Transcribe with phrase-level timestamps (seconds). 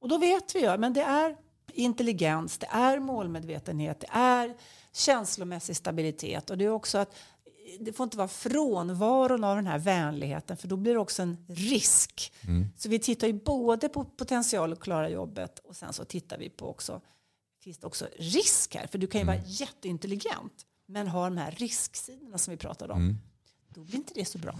[0.00, 1.36] Och då vet vi ju, men det är
[1.72, 4.56] intelligens, det är målmedvetenhet, det är
[4.92, 7.14] känslomässig stabilitet och det är också att
[7.80, 11.46] det får inte vara frånvaron av den här vänligheten för då blir det också en
[11.48, 12.32] risk.
[12.46, 12.66] Mm.
[12.76, 16.50] Så vi tittar ju både på potential att klara jobbet och sen så tittar vi
[16.50, 17.00] på också
[17.60, 18.86] finns det också risk här?
[18.86, 19.36] För du kan ju mm.
[19.36, 23.00] vara jätteintelligent men ha de här risksidorna som vi pratade om.
[23.02, 23.16] Mm.
[23.68, 24.58] Då blir inte det så bra.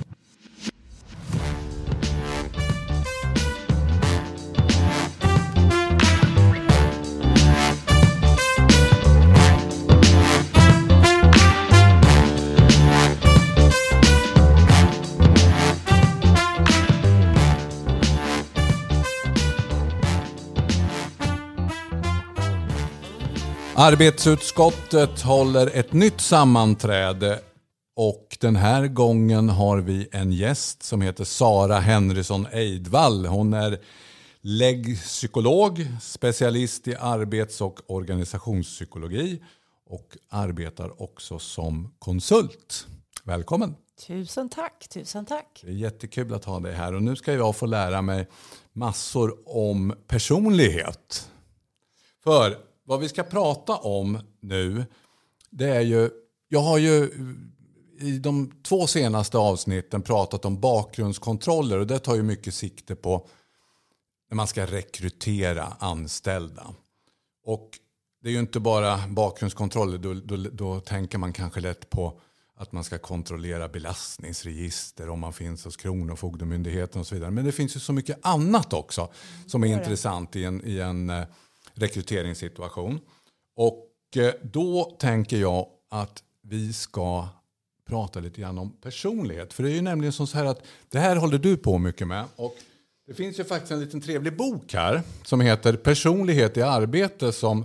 [23.82, 27.40] Arbetsutskottet håller ett nytt sammanträde
[27.96, 33.26] och den här gången har vi en gäst som heter Sara Henrysson Eidvall.
[33.26, 33.80] Hon är
[34.40, 39.42] läggpsykolog, specialist i arbets och organisationspsykologi
[39.86, 42.86] och arbetar också som konsult.
[43.24, 43.74] Välkommen!
[44.06, 45.60] Tusen tack, tusen tack.
[45.62, 48.28] Det är jättekul att ha dig här och nu ska jag få lära mig
[48.72, 51.30] massor om personlighet.
[52.24, 54.84] För vad vi ska prata om nu,
[55.50, 56.10] det är ju,
[56.48, 57.10] jag har ju
[58.00, 63.28] i de två senaste avsnitten pratat om bakgrundskontroller och det tar ju mycket sikte på
[64.30, 66.66] när man ska rekrytera anställda.
[67.44, 67.70] Och
[68.22, 72.20] det är ju inte bara bakgrundskontroller, då, då, då tänker man kanske lätt på
[72.56, 77.30] att man ska kontrollera belastningsregister om man finns hos Kronofogdemyndigheten och så vidare.
[77.30, 79.12] Men det finns ju så mycket annat också
[79.46, 81.24] som är intressant i en, i en eh,
[81.80, 83.00] rekryteringssituation.
[83.56, 87.28] Och eh, då tänker jag att vi ska
[87.88, 89.52] prata lite grann om personlighet.
[89.52, 92.24] För det är ju nämligen så här att det här håller du på mycket med.
[92.36, 92.56] Och
[93.06, 97.64] det finns ju faktiskt en liten trevlig bok här som heter Personlighet i arbete som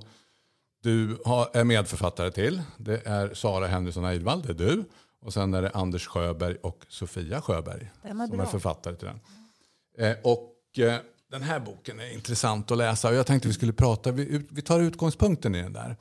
[0.83, 1.17] du
[1.53, 2.61] är medförfattare till.
[2.77, 4.83] Det är Sara Henriksson Eidvall, det är du.
[5.22, 8.41] Och sen är det Anders Sjöberg och Sofia Sjöberg som bra.
[8.41, 9.19] är författare till den.
[9.97, 11.00] Eh, och eh,
[11.35, 14.62] den här boken är intressant att läsa och jag tänkte vi skulle prata, vi, vi
[14.62, 15.96] tar utgångspunkten i den där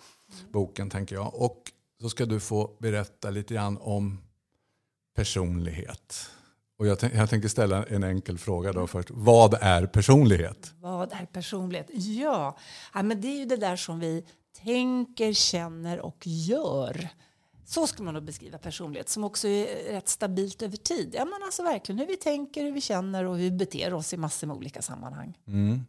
[0.53, 1.35] boken tänker jag.
[1.35, 4.21] Och så ska du få berätta lite grann om
[5.17, 6.31] personlighet.
[6.79, 9.11] Och jag, jag tänker ställa en enkel fråga då först.
[9.11, 10.73] Vad är personlighet?
[10.81, 11.87] Vad är personlighet?
[11.93, 12.57] Ja,
[12.95, 14.25] ja men det är ju det där som vi
[14.63, 17.09] tänker, känner och gör.
[17.67, 21.15] Så skulle man nog beskriva personlighet som också är rätt stabilt över tid.
[21.15, 24.13] Ja, men alltså verkligen hur vi tänker, hur vi känner och hur vi beter oss
[24.13, 25.39] i massor med olika sammanhang.
[25.47, 25.85] Mm.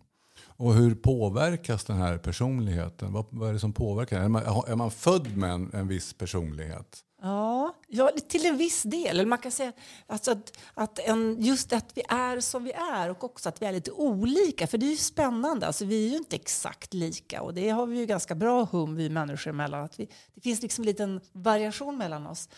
[0.46, 3.14] Och hur påverkas den här personligheten?
[3.14, 4.22] Vad, vad är det som påverkar?
[4.22, 7.00] Är man, är man född med en, en viss personlighet?
[7.22, 7.55] Ja,
[7.88, 9.20] ja, till en viss del.
[9.20, 9.72] Eller man kan säga
[10.08, 13.66] alltså att, att en, just att vi är som vi är och också att vi
[13.66, 14.68] är lite olika.
[14.68, 15.68] För det är ju spännande.
[15.68, 18.96] Alltså, vi är ju inte exakt lika och det har vi ju ganska bra hum
[18.96, 19.84] vi människor emellan.
[19.84, 22.50] Att vi, det finns liksom en liten variation mellan oss.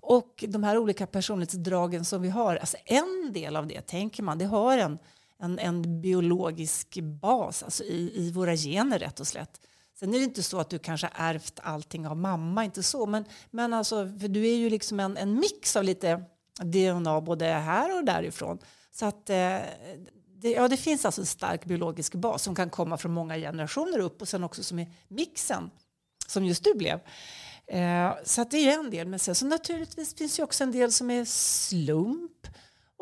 [0.00, 4.38] Och de här olika personlighetsdragen som vi har, alltså en del av det tänker man,
[4.38, 4.98] det har en,
[5.38, 9.60] en, en biologisk bas alltså i, i våra gener rätt och slätt.
[10.02, 13.06] Sen är det inte så att du kanske ärvt allting av mamma, inte så.
[13.06, 16.24] Men, men alltså, för du är ju liksom en, en mix av lite
[16.62, 18.58] DNA både här och därifrån.
[18.90, 19.36] Så att eh,
[20.36, 23.98] det, ja, det finns alltså en stark biologisk bas som kan komma från många generationer
[23.98, 25.70] upp och sen också som är mixen
[26.26, 27.00] som just du blev.
[27.66, 29.08] Eh, så att det är en del.
[29.08, 32.46] Men sen så naturligtvis finns ju också en del som är slump.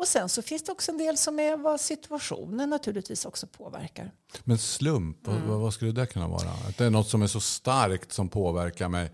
[0.01, 4.11] Och sen så finns det också en del som är vad situationen naturligtvis också påverkar.
[4.43, 5.47] Men slump, mm.
[5.47, 6.49] vad, vad, skulle det kunna vara?
[6.69, 9.11] Att det är något som är så starkt som påverkar mig.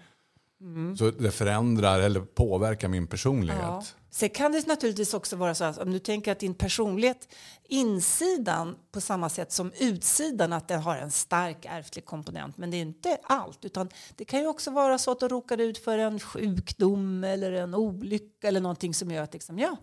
[0.62, 0.98] Mm.
[0.98, 3.62] Så det förändrar eller påverkar min personlighet.
[3.62, 3.84] Ja.
[4.10, 7.28] Sen kan det naturligtvis också vara så att om du tänker att din personlighet,
[7.64, 12.58] insidan på samma sätt som utsidan, att den har en stark ärftlig komponent.
[12.58, 15.58] Men det är inte allt, utan det kan ju också vara så att du råkar
[15.58, 19.78] ut för en sjukdom eller en olycka eller någonting som gör att liksom, ja,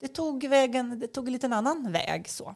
[0.00, 2.28] det tog, vägen, det tog en liten annan väg.
[2.28, 2.54] så.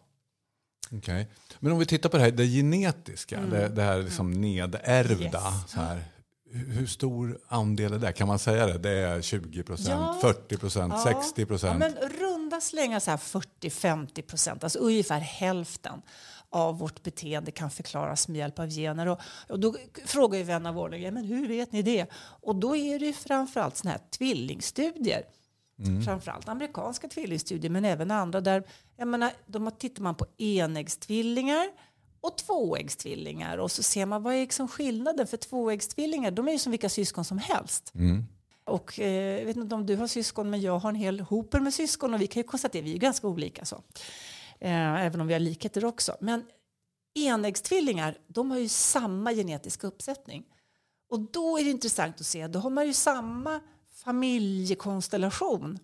[0.93, 1.27] Okay.
[1.59, 3.51] Men om vi tittar på det här det genetiska, mm.
[3.51, 4.41] det, det, här liksom mm.
[4.41, 5.25] nedärvda.
[5.25, 5.71] Yes.
[5.71, 6.05] Så här.
[6.53, 8.13] Hur stor andel är det?
[8.13, 8.79] Kan man säga det?
[8.79, 10.19] Det är 20 procent, ja.
[10.21, 11.03] 40 procent, ja.
[11.23, 11.85] 60 procent?
[12.01, 16.03] Ja, runda slängar 40-50 procent, alltså ungefär hälften
[16.51, 19.07] av vårt beteende kan förklaras med hjälp av gener.
[19.07, 19.75] Och, och då
[20.05, 22.07] frågar ju vän av ordning, men hur vet ni det?
[22.17, 25.23] Och då är det framförallt såna här tvillingstudier
[25.87, 26.03] Mm.
[26.03, 28.41] Framförallt amerikanska tvillingstudier men även andra.
[28.41, 28.65] Där,
[28.97, 31.69] jag menar, då tittar man på enäggstvillingar
[32.21, 36.59] och tvåäggstvillingar och så ser man vad är liksom skillnaden för tvåäggstvillingar de är ju
[36.59, 37.93] som vilka syskon som helst.
[37.95, 38.25] Mm.
[38.65, 41.61] Och eh, jag vet inte om du har syskon men jag har en hel hoper
[41.61, 43.83] med syskon och vi kan ju konstatera vi är ganska olika så.
[44.61, 46.17] Eh, även om vi har likheter också.
[46.21, 46.45] Men
[47.15, 50.45] enäggstvillingar, de har ju samma genetiska uppsättning.
[51.11, 53.61] Och då är det intressant att se, då har man ju samma
[54.05, 55.79] familjekonstellation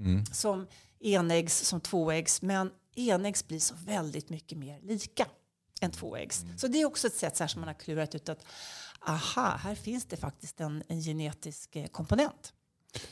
[0.00, 0.26] Mm.
[0.26, 0.66] som
[1.00, 5.26] enäggs som tvåäggs, men enäggs blir så väldigt mycket mer lika
[5.80, 6.42] än tvåäggs.
[6.42, 6.58] Mm.
[6.58, 8.44] Så det är också ett sätt så här som man har klurat ut att
[9.06, 12.52] aha, här finns det faktiskt en, en genetisk eh, komponent.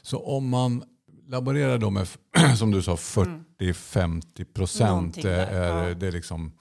[0.03, 0.85] Så om man
[1.27, 2.09] laborerar då med,
[2.59, 5.17] som du sa, 40-50 procent.
[5.19, 5.33] Mm.
[5.33, 5.95] Är, ja.
[5.95, 6.59] det, är liksom,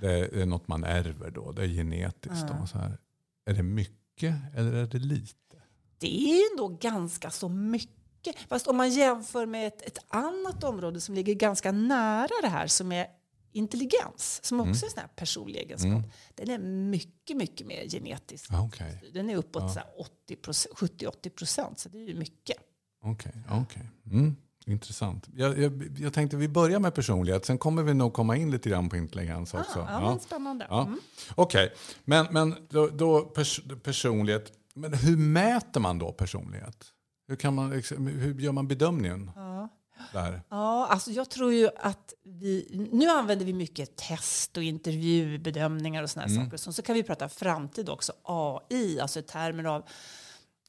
[0.00, 1.52] det är något man ärver då.
[1.52, 2.48] Det är genetiskt.
[2.48, 2.98] Då, så här.
[3.46, 5.34] Är det mycket eller är det lite?
[6.04, 8.36] Det är ju ändå ganska så mycket.
[8.48, 12.66] Fast om man jämför med ett, ett annat område som ligger ganska nära det här
[12.66, 13.06] som är
[13.52, 16.02] intelligens, som också är en sån här personlig egenskap.
[16.34, 18.52] Den är mycket, mycket mer genetisk.
[18.52, 19.84] Ah, Okej, Den är uppåt här
[20.28, 22.56] 70-80 procent, så det är ju mycket.
[23.02, 23.90] okej, okej.
[24.06, 24.36] Mm.
[24.66, 25.28] Intressant.
[25.36, 27.46] Jag, jag, jag tänkte vi börjar med personlighet.
[27.46, 29.80] Sen kommer vi nog komma in lite grann på intelligens också.
[29.80, 30.66] Ah, ja, men spännande.
[30.70, 30.82] Ja.
[30.82, 31.00] Mm.
[31.34, 31.72] Okej,
[32.04, 34.52] men, men då, då pers personlighet.
[34.74, 36.84] Men hur mäter man då personlighet?
[37.28, 39.68] Hur, kan man, hur gör man bedömningen Ja.
[40.12, 40.42] där?
[40.48, 42.88] Ja, alltså jag tror ju att vi...
[42.92, 46.56] Nu använder vi mycket test och intervjubedömningar och såna här saker.
[46.56, 49.82] Så, så kan vi prata framtid också, AI, alltså i termer av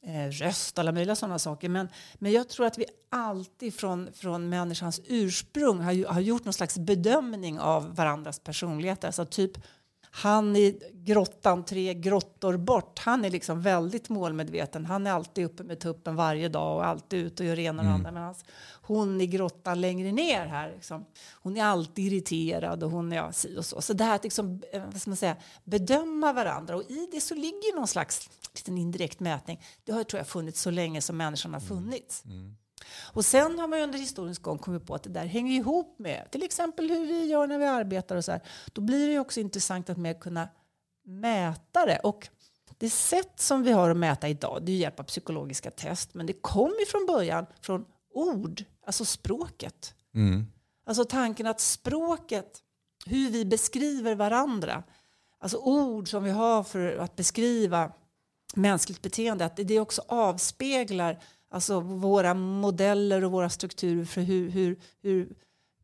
[0.02, 1.70] eh, röst och alla möjliga sådana saker.
[1.70, 6.46] Men, men jag tror att vi alltid från, från människans ursprung har, ju, har gjort
[6.46, 9.08] någon slags bedömning av varandras personligheter.
[9.08, 9.52] Alltså typ
[10.16, 14.86] han i grottan tre grottor bort, han är liksom väldigt målmedveten.
[14.86, 17.88] Han är alltid uppe med tuppen varje dag och alltid ute och gör ena och
[17.88, 18.12] det andra.
[18.12, 18.36] Medan
[18.82, 23.32] hon i grottan längre ner här, liksom, hon är alltid irriterad och hon är ja,
[23.32, 23.82] si och så.
[23.82, 27.22] Så det här att liksom, eh, vad ska man säga, bedöma varandra och i det
[27.22, 29.62] så ligger någon slags liten indirekt mätning.
[29.84, 32.24] Det har tror jag funnits så länge som människan har funnits.
[33.14, 36.28] Och sen har man under historiens gång kommit på att det där hänger ihop med
[36.32, 38.42] till exempel hur vi gör när vi arbetar och så här.
[38.74, 40.50] Då blir det också intressant att mer kunna
[41.06, 42.00] mäta det.
[42.00, 42.30] Och
[42.78, 46.14] det sätt som vi har att mäta idag det är hjälp av psykologiska test.
[46.14, 49.94] Men det kom ju från början från ord, alltså språket.
[50.16, 50.46] Mm.
[50.86, 52.62] Alltså tanken att språket,
[53.06, 54.84] hur vi beskriver varandra,
[55.40, 57.92] alltså ord som vi har för att beskriva
[58.56, 61.24] mänskligt beteende, att det också avspeglar
[61.56, 65.30] alltså våra modeller och våra strukturer för hur, hur, hur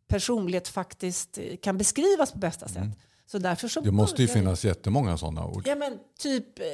[0.07, 2.99] personlighet faktiskt eh, kan beskrivas på bästa sätt.
[3.25, 3.91] Så därför så Mm.
[3.91, 5.63] Det måste ju finnas jättemånga sådana ord.
[5.67, 6.65] Ja men typ eh,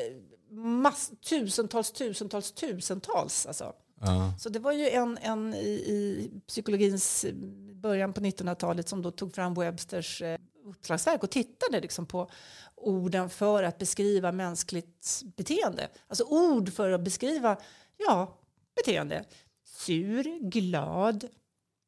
[0.57, 3.45] mass, tusentals, tusentals, tusentals.
[3.45, 3.73] Alltså.
[4.01, 4.33] Ja.
[4.39, 7.33] Så det var ju en, en i, i psykologins eh,
[7.73, 10.23] början på 1900-talet som då tog fram Websters
[10.65, 12.29] uppslagsverk och tittade liksom på
[12.75, 15.87] orden för att beskriva mänskligt beteende.
[16.07, 17.57] Alltså ord för att beskriva
[17.97, 18.37] ja,
[18.77, 19.25] beteende.
[19.63, 21.25] Sur, glad,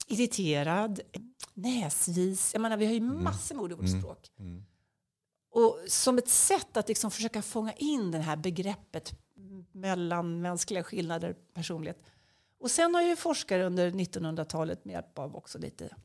[0.08, 1.00] irriterad,
[1.54, 2.54] näsvis.
[2.54, 4.32] Jag menar, vi har ju massor med ord i vårt språk.
[5.52, 9.12] Och som ett sätt att liksom försöka fånga in det här begreppet
[9.72, 12.04] mellan mänskliga skillnader, personlighet.
[12.60, 15.96] Och sen har ju forskare under 1900-talet med hjälp av också lite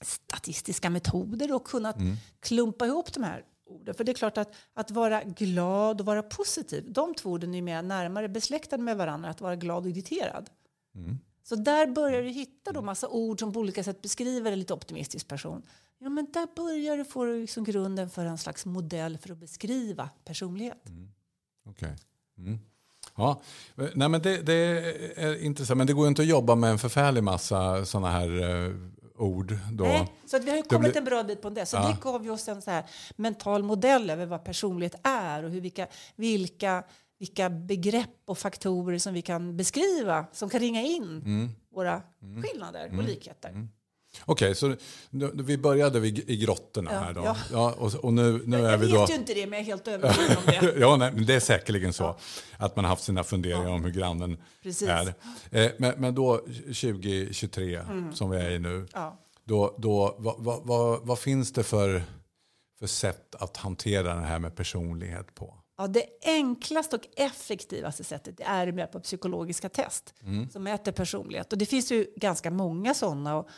[0.00, 1.96] statistiska metoder och kunnat
[2.40, 3.94] klumpa ihop de här orden.
[3.94, 7.62] För det är klart att, att vara glad och vara positiv, de två orden är
[7.62, 10.50] mer närmare besläktade med varandra, att vara glad och irriterad.
[11.42, 14.74] Så där börjar du hitta då massa ord som på olika sätt beskriver en lite
[14.74, 15.62] optimistisk person.
[15.98, 20.10] Ja, men där börjar du få liksom grunden för en slags modell för att beskriva
[20.24, 20.84] personlighet.
[21.66, 21.96] Okej.
[22.38, 22.58] Mm.
[23.16, 23.40] Ja,
[23.74, 24.54] nej men det, det
[25.16, 25.78] är intressant.
[25.78, 28.74] Men det går inte att jobba med en förfärlig massa sådana här eh,
[29.26, 29.58] ord.
[29.72, 29.84] Då.
[29.84, 31.66] Nej, så att vi har kommit blir- en bra bit på det.
[31.66, 31.88] Så Ja.
[31.88, 32.84] det gav ju oss en så här
[33.16, 36.84] mental modell över vad personlighet är och hur, vilka, vilka,
[37.18, 41.50] vilka begrepp och faktorer som vi kan beskriva som kan ringa in Mm.
[41.74, 42.02] våra
[42.44, 43.68] skillnader och likheter.
[44.24, 44.76] Okej, så
[45.10, 47.22] nu, vi började vid, i grottorna Ja, här då.
[47.24, 47.36] ja.
[47.52, 49.06] Ja, och, och nu, nu är Jag vi vet då...
[49.08, 50.74] ju inte det, men jag är helt övertygad om det.
[50.80, 52.16] ja, nej, men det är säkerligen så
[52.56, 54.88] att man har haft sina funderingar om hur grannen Precis.
[54.88, 55.14] är.
[55.50, 57.80] Eh, men, men då 2023
[58.14, 58.86] som vi är i nu,
[59.44, 62.02] då, då, vad, vad, vad, vad finns det för,
[62.78, 65.54] för sätt att hantera det här med personlighet på?
[65.78, 70.14] Ja, det enklaste och effektivaste sättet är med hjälp av psykologiska test
[70.52, 71.52] som mäter personlighet.
[71.52, 73.36] Och det finns ju ganska många sådana.
[73.36, 73.48] Och,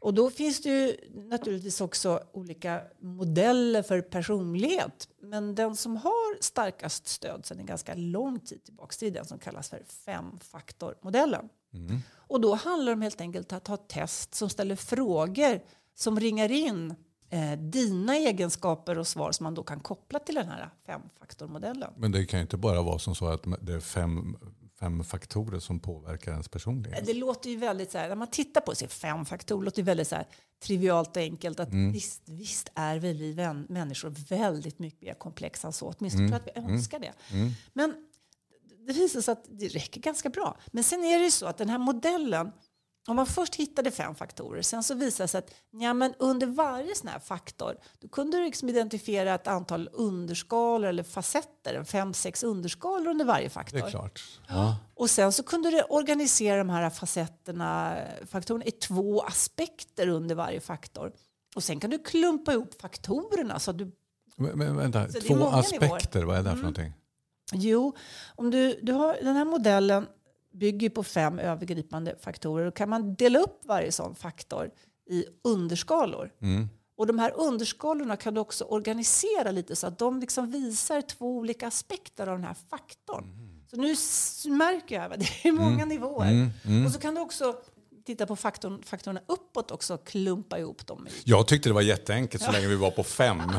[0.00, 5.08] och då finns det ju naturligtvis också olika modeller för personlighet.
[5.22, 9.24] Men den som har starkast stöd sedan en ganska lång tid tillbaka det är den
[9.24, 11.48] som kallas för femfaktormodellen.
[12.16, 15.60] Och då handlar det om helt enkelt att ha test som ställer frågor
[15.94, 16.94] som ringar in
[17.30, 21.90] eh, dina egenskaper och svar som man då kan koppla till den här femfaktormodellen.
[21.96, 24.36] Men det kan ju inte bara vara som så att det är fem
[24.80, 27.06] fem faktorer som påverkar ens personlighet?
[27.06, 29.86] Det låter ju väldigt så här, när man tittar på sig fem faktorer, låter det
[29.86, 30.26] väldigt så här,
[30.62, 31.60] trivialt och enkelt.
[31.60, 31.92] Att Mm.
[31.92, 35.94] visst, visst är väl vi vän, människor väldigt mycket mer komplexa än så.
[35.98, 36.38] Åtminstone Mm.
[36.40, 37.12] tror jag att vi önskar det.
[37.72, 37.94] Men
[38.86, 40.58] det visar sig att det räcker ganska bra.
[40.72, 42.52] Men sen är det ju så att den här modellen,
[43.08, 46.46] om man först hittade fem faktorer, sen så visar det sig att ja, men under
[46.46, 51.84] varje sån här faktor, då kunde du liksom identifiera ett antal underskalor eller facetter, en
[51.84, 53.78] fem, sex underskalor under varje faktor.
[53.78, 54.22] Det är klart.
[54.48, 54.76] Ja.
[54.94, 57.98] Och sen så kunde du organisera de här facetterna,
[58.30, 61.12] faktorerna i två aspekter under varje faktor.
[61.56, 63.58] Och sen kan du klumpa ihop faktorerna.
[63.58, 63.92] Så att du,
[64.36, 66.92] Men, men vänta, två aspekter, vad är det för någonting?
[67.52, 67.96] jo,
[68.36, 70.06] om du, du har, den här modellen
[70.54, 72.66] bygger på fem övergripande faktorer.
[72.66, 74.70] Och kan man dela upp varje sån faktor
[75.10, 76.30] i underskalor.
[76.96, 81.36] Och de här underskalorna kan du också organisera lite så att de liksom visar två
[81.36, 83.24] olika aspekter av den här faktorn.
[83.70, 83.94] Så nu
[84.56, 86.50] märker jag att det är många nivåer.
[86.86, 87.56] Och så kan du också
[88.06, 91.08] titta på faktorn, faktorerna uppåt också och klumpa ihop dem.
[91.24, 93.38] Jag tyckte det var jätteenkelt så länge vi var på fem.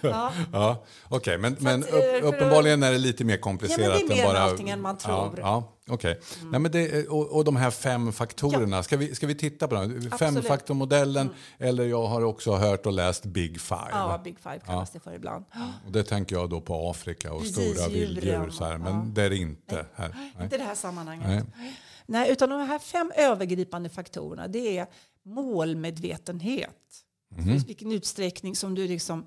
[0.00, 0.32] Ja.
[0.52, 3.80] ja, Okej, men, men upp, eh, uppenbarligen är det lite mer komplicerat.
[3.80, 5.38] Ja, men det är mer än bara, allting än man tror.
[5.38, 5.62] Mm.
[5.86, 6.20] Ja, ja, okej.
[6.50, 9.74] Nej, men det, och, och de här fem faktorerna, ska, vi, ska vi titta på
[9.74, 10.10] dem?
[10.18, 13.80] Femfaktormodellen, eller jag har också hört och läst Big Five.
[13.80, 13.98] Mm.
[13.98, 15.44] Ja, Big Five kallas det för ibland.
[15.86, 18.50] Och det tänker jag då på Afrika och Precis, stora vilddjur.
[18.50, 20.32] Så här, men det är det inte här.
[20.36, 20.44] Nej.
[20.44, 21.46] Inte det här sammanhanget.
[21.56, 21.74] Nej.
[22.06, 22.32] Nej.
[22.32, 24.86] utan de här fem övergripande faktorerna det är
[25.22, 26.70] målmedvetenhet.
[27.36, 27.50] Mhm.
[27.50, 29.26] I vilken utsträckning som du liksom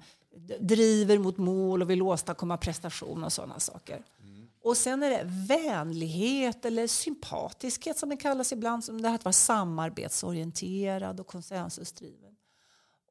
[0.60, 4.02] driver mot mål och vill åstadkomma prestation och sådana saker.
[4.24, 4.37] Mm.
[4.68, 8.84] Och sen är det vänlighet eller sympatiskhet som det kallas ibland.
[8.84, 12.36] Som det här att vara samarbetsorienterad och konsensusdriven.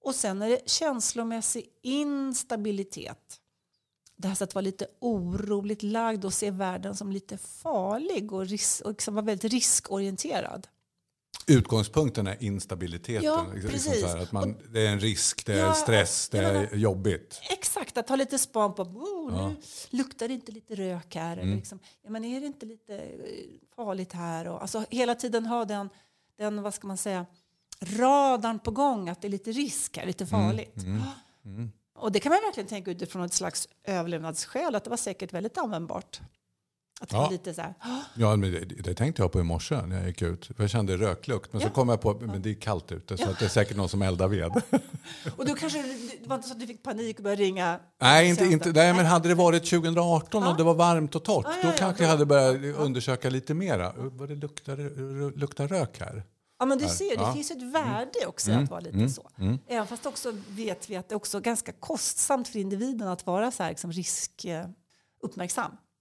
[0.02, 3.40] Och sen är det känslomässig instabilitet.
[4.16, 8.84] Det här att vara lite oroligt lagd och se världen som lite farlig och, risk,
[8.84, 10.68] och liksom vara väldigt riskorienterad.
[11.49, 13.25] Utgångspunkten är instabiliteten.
[13.25, 16.38] Ja, liksom så här, att man, det är en risk, det är Ja, stress, det
[16.38, 17.41] är menar- jobbigt.
[17.50, 19.57] Exakt, att ha lite span på oh, nu
[19.91, 21.37] luktar det inte lite rök här.
[21.37, 23.17] Eller liksom, ja, men är det inte lite eh,
[23.76, 24.49] farligt här?
[24.49, 25.88] Och, alltså, hela tiden ha den,
[26.38, 27.26] den, vad ska man säga,
[27.81, 30.76] radarn på gång att det är lite risk här, lite farligt.
[31.99, 35.59] Och det kan man verkligen tänka utifrån ett slags överlevnadsskäl att det var säkert väldigt
[35.59, 36.21] användbart.
[37.00, 37.29] Att det Ja.
[37.31, 40.07] lite så här, "Åh, Ja, men det, det tänkte jag på i morse när jag
[40.07, 40.50] gick ut.
[40.59, 41.71] Jag kände röklukt, men så Ja.
[41.73, 44.03] kom jag på att det är kallt ute så att det är säkert någon som
[44.03, 44.53] eldar ved.
[45.37, 47.81] Och då kanske det var inte så att du fick panik och började ringa?
[48.00, 51.47] nej, inte, inte, nej, men hade det varit 2018 och det var varmt och torrt,
[51.49, 53.93] Ja, ja, då ja, kanske jag hade börjat undersöka lite mera.
[53.97, 54.76] Vad det luktar,
[55.38, 56.23] luktar rök här?
[56.59, 57.23] Ja, men du ser, det Ja.
[57.23, 57.35] Mm.
[57.35, 59.31] finns ett värde också i att vara lite så.
[59.69, 63.50] Även fast också vet vi att det är också ganska kostsamt för individen att vara
[63.50, 64.67] så här liksom risk eh.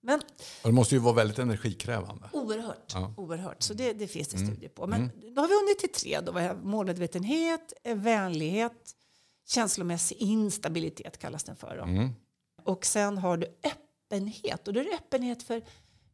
[0.06, 0.20] Men
[0.64, 2.30] Och det måste ju vara väldigt energikrävande.
[2.34, 3.14] oerhört, Ja.
[3.18, 3.64] oerhört.
[3.64, 4.88] Så det, det finns det studier på.
[4.88, 6.20] Men då har vi hunnit till tre.
[6.22, 6.32] Då.
[6.32, 8.92] Vi har målmedvetenhet, eh, vänlighet,
[9.48, 11.78] känslomässig instabilitet kallas den för.
[11.78, 12.10] Då.
[12.72, 14.68] Och sen har du öppenhet.
[14.68, 15.64] Och då är det öppenhet för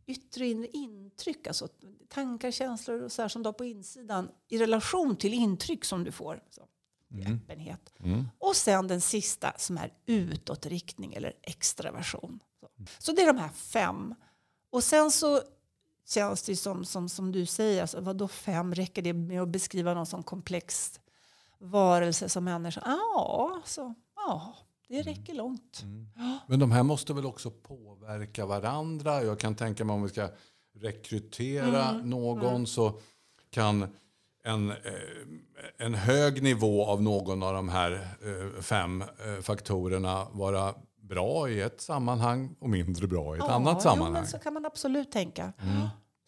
[0.08, 1.48] yttre och inre intryck.
[1.48, 1.68] Alltså
[2.10, 6.04] tankar, känslor och så här som du har på insidan i relation till intryck som
[6.04, 6.44] du får.
[6.50, 6.62] Så.
[7.22, 7.94] är Öppenhet.
[8.38, 12.40] Och sen den sista som är utåtriktning eller extraversion.
[13.00, 13.12] Så.
[13.12, 14.16] det är de här fem.
[14.70, 15.42] Och sen så
[16.08, 18.76] känns det som, som, som du säger, alltså, vad då fem?
[18.76, 21.00] Räcker det med att beskriva någon som komplex
[21.60, 22.82] varelse som människa?
[22.86, 24.56] Ja, så, ja
[24.92, 25.84] det räcker långt.
[26.48, 29.24] Men de här måste väl också påverka varandra?
[29.24, 30.30] Jag kan tänka mig om vi ska
[30.74, 33.00] rekrytera Mm, någon så
[33.50, 33.88] kan
[34.44, 34.76] en, eh,
[35.78, 40.74] en hög nivå av någon av de här eh, fem eh, faktorerna vara
[41.16, 44.14] bra i ett sammanhang och mindre bra i ett annat Jo, sammanhang.
[44.14, 45.54] men så kan man absolut tänka.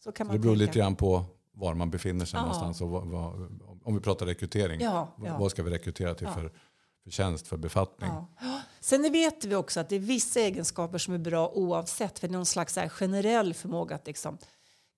[0.04, 0.66] Så kan man Det beror tänka.
[0.66, 2.42] lite grann på var man befinner sig Ja.
[2.42, 2.82] någonstans.
[2.82, 3.34] Och vad, vad,
[3.84, 5.38] om vi pratar rekrytering, Ja, vad- ja.
[5.38, 6.52] vad ska vi rekrytera till för,
[7.04, 8.10] för tjänst, för befattning?
[8.40, 8.62] Ja.
[8.80, 12.20] Sen vet vi också att det är vissa egenskaper som är bra oavsett.
[12.20, 14.38] För det är någon slags här generell förmåga att liksom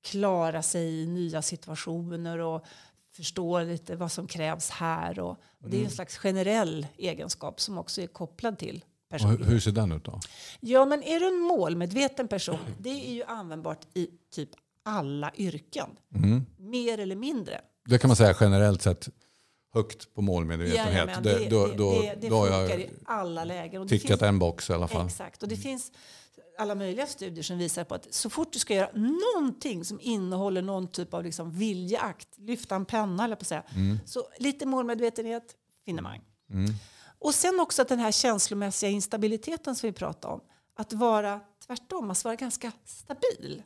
[0.04, 2.65] klara sig i nya situationer och
[3.12, 5.20] förstå lite vad som krävs här.
[5.20, 5.30] Och,
[5.62, 8.84] och det är en slags generell egenskap som också är kopplad till
[9.19, 10.19] hur, hur ser den ut då?
[10.60, 14.50] Ja, men är du en målmedveten person, det är ju användbart i typ
[14.84, 15.89] alla yrken.
[16.57, 17.62] Mer eller mindre.
[17.86, 19.10] Det kan man säga generellt sett
[19.74, 20.88] högt på målmedvetenhet.
[20.93, 23.81] Jajamän, det, det, då, det, då, det, det då funkar jag i alla lägen.
[23.81, 25.05] Och tickat finns- en box i alla fall.
[25.05, 25.43] Exakt.
[25.43, 25.91] Och det finns
[26.57, 30.62] alla möjliga studier som visar på att så fort du ska göra någonting som innehåller
[30.62, 33.63] någon typ av liksom viljeakt, lyfta en penna eller på att säga,
[34.05, 35.55] så lite målmedvetenhet,
[35.86, 36.22] finemang.
[37.25, 40.41] Och sen också att den här känslomässiga instabiliteten som vi pratade om,
[40.75, 43.63] att vara tvärtom, att vara ganska stabil.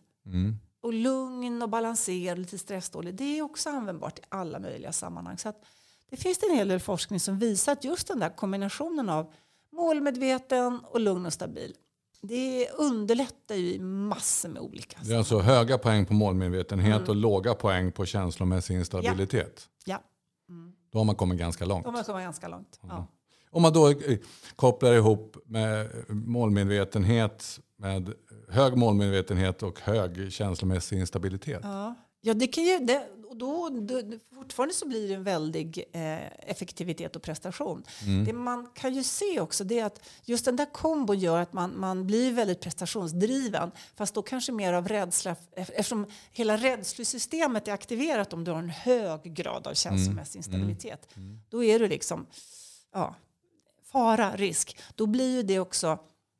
[0.81, 5.37] och lugn och balanserad, lite stressdålig, det är också användbart i alla möjliga sammanhang.
[5.37, 5.63] Så att
[6.09, 9.33] det finns en hel del forskning som visar att just den där kombinationen av
[9.71, 11.75] målmedveten och lugn och stabil,
[12.21, 14.99] det underlättar ju i massor med olika.
[15.03, 17.09] Det är alltså höga poäng på målmedvetenhet mm.
[17.09, 19.69] och låga poäng på känslomässig instabilitet.
[19.85, 19.93] Ja.
[19.93, 20.53] ja.
[20.53, 20.73] Mm.
[20.91, 21.83] Då har man kommit ganska långt.
[21.83, 22.79] Då har man kommit ganska långt.
[22.81, 23.07] Ja.
[23.51, 24.17] Om man då eh,
[24.55, 28.13] kopplar ihop med målmedvetenhet med
[28.49, 31.59] hög målmedvetenhet och hög känslomässig instabilitet.
[31.63, 34.01] Ja, ja det kan ju, det, och då, då,
[34.35, 37.83] fortfarande så blir det en väldig eh, effektivitet och prestation.
[38.05, 38.25] Mm.
[38.25, 41.53] Det man kan ju se också det är att just den där kombon gör att
[41.53, 43.71] man, man blir väldigt prestationsdriven.
[43.95, 48.69] Fast då kanske mer av rädsla eftersom hela rädslosystemet är aktiverat om du har en
[48.69, 50.39] hög grad av känslomässig mm.
[50.39, 51.17] instabilitet.
[51.17, 51.39] Mm.
[51.49, 52.25] Då är du liksom
[52.93, 53.15] ja,
[53.91, 54.77] fara, risk.
[54.95, 55.99] Då blir ju det också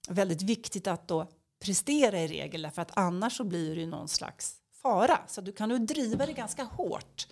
[0.09, 1.27] väldigt viktigt att då
[1.59, 5.19] prestera i regel därför att annars så blir det ju någon slags fara.
[5.27, 7.27] Så du kan ju driva det ganska hårt.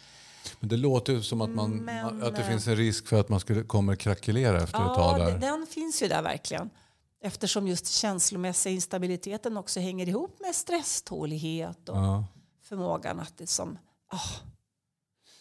[0.60, 3.30] Men det låter ju som att, man, Men, att det finns en risk för att
[3.30, 5.20] man skulle, kommer krackelera efter ja, ett tag.
[5.20, 5.38] Där.
[5.38, 6.70] Den finns ju där verkligen.
[7.22, 12.26] Eftersom just känslomässiga instabiliteten också hänger ihop med stresstålighet och ja.
[12.64, 13.78] förmågan att det som...
[14.14, 14.32] Oh.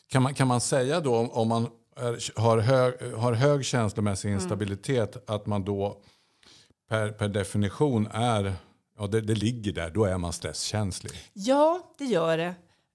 [0.08, 4.40] Kan, man, kan man säga då om man är, har, hög, har hög känslomässig mm.
[4.40, 5.24] instabilitet mm.
[5.26, 6.00] att man då
[6.88, 8.56] per, per definition är
[8.98, 11.12] Ja, det, det ligger där, då är man stresskänslig.
[11.32, 12.54] Ja, det gör det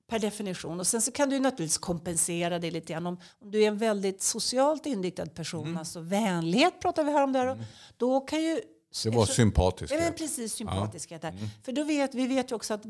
[0.10, 0.80] per definition.
[0.80, 3.08] Och sen så kan du naturligtvis kompensera det lite grann.
[3.08, 5.78] Om, om du är en väldigt socialt inriktad person, mm.
[5.78, 7.64] alltså vänlighet pratar vi här om där, mm.
[7.98, 8.62] då kan ju...
[9.04, 10.04] Det var sympatiskhet.
[10.06, 11.24] Ja, precis sympatiskhet.
[11.24, 11.30] Ja.
[11.30, 11.48] Mm.
[11.64, 12.84] För då vet, vi vet ju också att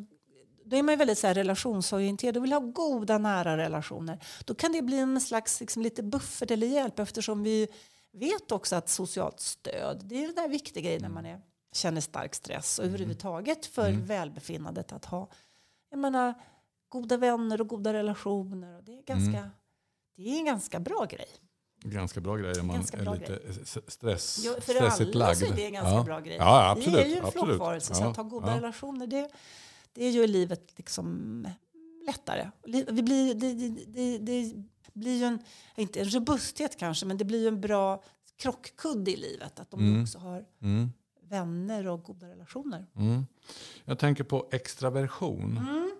[0.71, 4.19] då är man väldigt så här relationsorienterad och vill ha goda nära relationer.
[4.45, 7.67] Då kan det bli en slags liksom, lite buffert eller hjälp eftersom vi
[8.13, 11.41] vet också att socialt stöd, det är den där viktiga grejen när man är
[11.73, 12.93] känner stark stress och mm.
[12.93, 14.05] överhuvudtaget för mm.
[14.05, 15.29] välbefinnandet att ha
[15.89, 16.33] jag menar,
[16.89, 18.77] goda vänner och goda relationer.
[18.77, 19.49] Och det, är ganska, mm.
[20.17, 21.29] det är en ganska bra grej.
[21.83, 23.83] Ganska bra grej om man är lite grej.
[23.87, 26.03] stress, ja, för stressigt alla så är det en ganska ja.
[26.03, 26.35] bra grej.
[26.35, 29.29] Ja, absolut, det är ju en flockvarelse, så att ha goda relationer det,
[29.93, 31.47] det gör livet liksom
[32.05, 32.51] lättare.
[32.63, 33.53] Det blir, det,
[33.85, 34.53] det, det,
[34.93, 35.39] blir ju en,
[35.75, 38.03] inte en robusthet kanske, men det blir ju en bra
[38.37, 39.59] krockkudde i livet.
[39.59, 40.01] Att de mm.
[40.01, 40.91] också har mm
[41.31, 42.85] vänner och goda relationer.
[42.95, 43.25] Mm.
[43.85, 45.57] Jag tänker på extraversion.
[45.57, 45.91] Mm.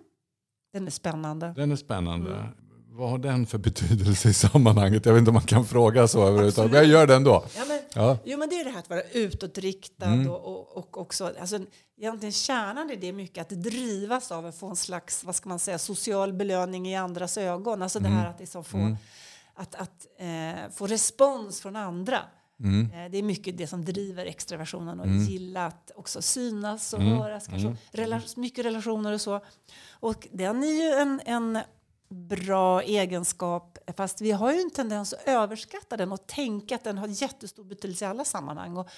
[0.73, 1.53] Den är spännande.
[1.55, 2.49] Den är spännande.
[2.91, 3.01] Mm.
[3.01, 5.05] Vad har den för betydelse i sammanhanget?
[5.05, 7.45] Jag vet inte om man kan fråga så överhuvudtaget, men jag gör det ändå.
[7.55, 8.17] Ja, men, ja.
[8.25, 10.29] Jo, men det är det här att vara utåtriktad mm.
[10.29, 11.59] och, och, och också, alltså,
[11.97, 15.49] egentligen kärnan i det är mycket att drivas av att få en slags, vad ska
[15.49, 17.81] man säga, social belöning i andras ögon.
[17.81, 18.11] Alltså mm.
[18.11, 18.97] det här att liksom få, mm.
[19.55, 22.19] att, att eh, få respons från andra.
[22.63, 22.91] Mm.
[22.91, 25.23] Eh, det är mycket det som driver extraversionen och mm.
[25.23, 27.17] gilla att också synas och mm.
[27.17, 27.47] höras.
[27.47, 27.67] Kanske.
[27.67, 27.77] Mm.
[27.91, 29.41] Rela mycket relationer och så.
[29.91, 31.59] Och den är ju en, en
[32.11, 36.97] bra egenskap, fast vi har ju en tendens att överskatta den och tänka att den
[36.97, 38.77] har jättestor betydelse i alla sammanhang.
[38.77, 38.89] Och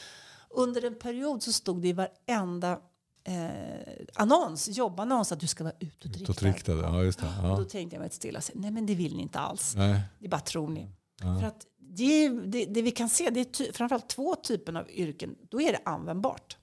[0.50, 2.80] under en period så stod det i varenda
[3.24, 6.24] eh, annons, jobbannons att du ska vara utåtriktad.
[6.24, 7.34] utåtriktad ja, just det.
[7.42, 7.52] Ja.
[7.52, 9.76] Och då tänkte jag mig stilla, nej men det vill ni inte alls.
[9.76, 10.02] Nej.
[10.20, 10.90] Det bara tror ni.
[11.22, 11.40] Ja.
[11.40, 14.90] För att det, det, det, vi kan se, det är ty, framförallt två typer av
[14.90, 15.36] yrken.
[15.50, 16.58] Då är det användbart.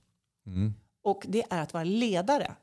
[0.47, 0.75] Mm.
[1.03, 2.55] Och det är att vara ledare.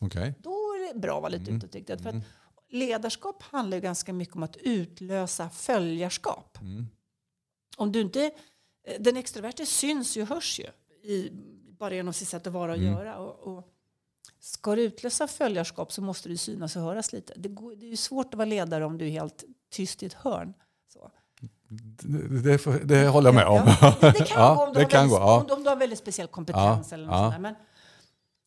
[0.00, 0.32] Okay.
[0.38, 1.56] Då är det bra att vara lite mm.
[1.56, 1.98] utåtriktad.
[1.98, 2.26] För att mm.
[2.68, 6.58] Ledarskap handlar ju ganska mycket om att utlösa följarskap.
[6.60, 6.86] Mm.
[7.76, 8.30] Om du inte,
[8.98, 10.66] den extroverte syns ju och hörs ju.
[11.10, 11.30] I,
[11.78, 12.92] bara genom sitt sätt att vara och mm.
[12.92, 13.16] göra.
[13.16, 13.72] Och, och,
[14.40, 17.32] ska du utlösa följarskap så måste du synas och höras lite.
[17.36, 20.06] Det, går, det är ju svårt att vara ledare om du är helt tyst i
[20.06, 20.54] ett hörn.
[20.92, 21.10] Så.
[21.68, 23.74] Det, det, det håller jag med om.
[23.80, 25.40] Ja, det, det kan ja, gå om du, har, väldigt, gå, ja.
[25.40, 26.92] om, om du har väldigt speciell kompetens.
[26.92, 27.40] eller något.
[27.40, 27.54] Men,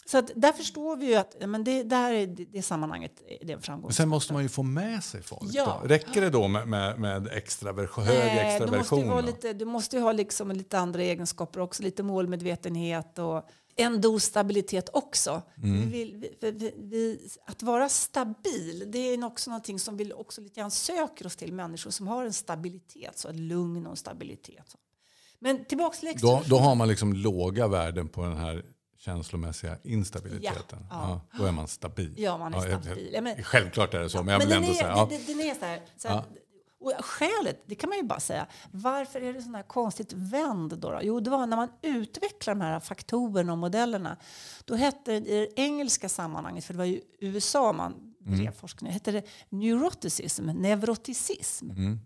[0.10, 3.54] så att där förstår vi ju att men det, där är det, det sammanhanget det
[3.54, 3.92] är framgång.
[3.92, 5.50] Sen måste man ju få med sig folk.
[5.54, 5.80] Ja.
[5.82, 5.88] Då.
[5.88, 9.00] Räcker det då med, med, med extraversion, hög extraversion?
[9.00, 13.50] Du måste, lite, du måste ju ha liksom lite andra egenskaper också, lite målmedvetenhet och
[13.76, 15.42] en dos stabilitet också.
[15.58, 15.82] Mm.
[15.82, 20.60] Vi vill, vi, vi, att vara stabil, det är också någonting som vi också lite
[20.60, 21.54] grann söker oss till.
[21.54, 24.76] Människor som har en stabilitet, så ett lugn och en stabilitet.
[25.40, 28.64] Men tillbaks till då, då har man liksom låga värden på den här
[29.10, 30.80] känslomässiga instabiliteten.
[30.90, 31.38] Ja, ja.
[31.38, 32.14] då är man stabil.
[32.18, 33.10] Ja, man är stabil.
[33.14, 34.90] Ja, men, Självklart är det så, men jag vill ändå är, säga...
[34.90, 35.08] Ja.
[35.10, 36.24] Det, det, är så här, så här
[36.82, 40.78] och skälet, det kan man ju bara säga, varför är det så här konstigt vänd
[40.78, 41.00] då, då?
[41.02, 44.18] Jo, det var när man utvecklar de här faktorerna och modellerna.
[44.66, 48.54] Då hette det i det engelska sammanhanget, för det var ju USA man drev mm.
[48.54, 51.72] forskning, hette det neuroticism, neuroticism.
[51.72, 52.00] Mm.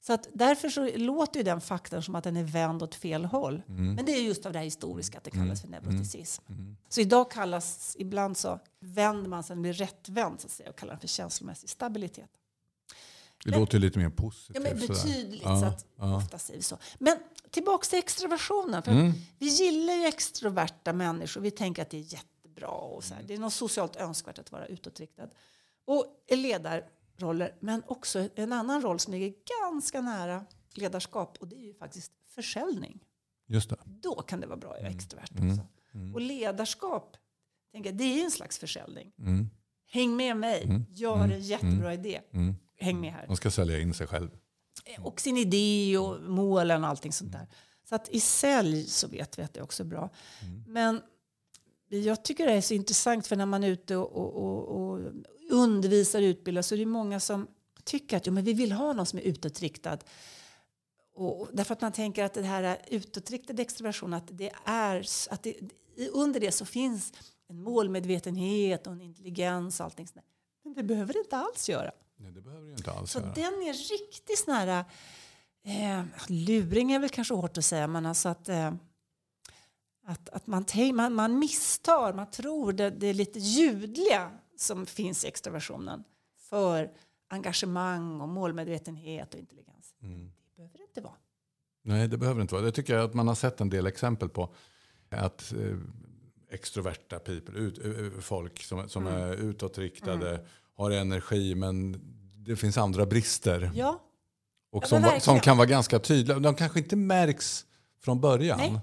[0.00, 3.24] Så att därför så låter ju den faktorn som att den är vänd åt fel
[3.24, 3.62] håll.
[3.66, 6.42] Men det är just av det här historiska att det kallas för neuroticism.
[6.88, 10.76] Så idag kallas, ibland så vänder man sig, den blir rättvänd så att säga, och
[10.76, 12.30] kallar den för känslomässig stabilitet.
[13.44, 14.54] Det låter ju lite mer positivt.
[14.54, 15.42] Ja, men betydligt.
[15.42, 16.16] Ja, så att ja.
[16.16, 16.78] ofta säger vi så.
[16.98, 17.16] Men
[17.50, 18.82] tillbaks till extroversionen.
[18.82, 19.12] För Mm.
[19.38, 21.40] Vi gillar ju extroverta människor.
[21.40, 22.68] Vi tänker att det är jättebra.
[22.68, 23.22] Och så här.
[23.22, 25.28] Det är något socialt önskvärt att vara utåtriktad.
[25.84, 26.06] Och
[27.20, 31.38] ledarroller, men också en annan roll som ligger ganska nära ledarskap.
[31.40, 33.00] Och det är ju faktiskt försäljning.
[33.48, 33.76] Just det.
[33.84, 34.92] Då kan det vara bra att Mm.
[34.92, 35.66] vara extrovert också.
[36.14, 37.16] Och ledarskap,
[37.72, 39.12] tänker jag, det är ju en slags försäljning.
[39.18, 39.50] Mm.
[39.92, 42.20] Häng med mig, jag har en jättebra idé.
[42.32, 42.54] Mm.
[42.78, 44.30] Häng med här Man ska sälja in sig själv.
[45.00, 47.46] och sin idé och målen och allting sånt där.
[47.88, 50.10] Så att i sälj så vet vi att det är också bra.
[50.66, 51.02] Men
[51.98, 55.00] jag tycker det är så intressant för när man är ute och, och, och, och
[55.50, 57.46] undervisar och utbildar så är det många som
[57.84, 59.98] tycker att jo, men vi vill ha någon som är utåtriktad.
[61.14, 65.54] Och, därför att man tänker att det här utåtriktade extroversion, att det är att det,
[66.12, 67.12] under det så finns
[67.48, 70.24] en målmedvetenhet och en intelligens och allting sånt där.
[70.64, 71.90] Men det behöver det inte alls göra.
[72.16, 73.32] Nej, det behöver det inte alls Så göra.
[73.34, 74.84] den är riktigt sån här...
[75.64, 78.74] Eh, luring är väl kanske hårt att säga, men alltså att, eh,
[80.10, 85.24] att, att man, man, man misstar, man tror det, det är lite ljudliga som finns
[85.24, 86.04] i extroversionen
[86.50, 86.90] för
[87.28, 89.94] engagemang och målmedvetenhet och intelligens.
[90.02, 90.32] Mm.
[90.46, 91.14] Det behöver det inte vara.
[91.82, 92.64] Nej, det behöver det inte vara.
[92.64, 94.54] Det tycker jag att man har sett en del exempel på.
[95.10, 95.76] Att eh,
[96.50, 99.20] extroverta people, ut, eh, folk som, som Mm.
[99.20, 100.46] är utåtriktade,
[100.76, 102.00] har energi men
[102.36, 103.70] det finns andra brister.
[103.74, 104.00] Ja,
[104.72, 105.20] Och Ja, som, verkligen.
[105.20, 106.38] som kan vara ganska tydliga.
[106.38, 107.66] De kanske inte märks
[108.00, 108.58] från början.
[108.58, 108.80] Nej.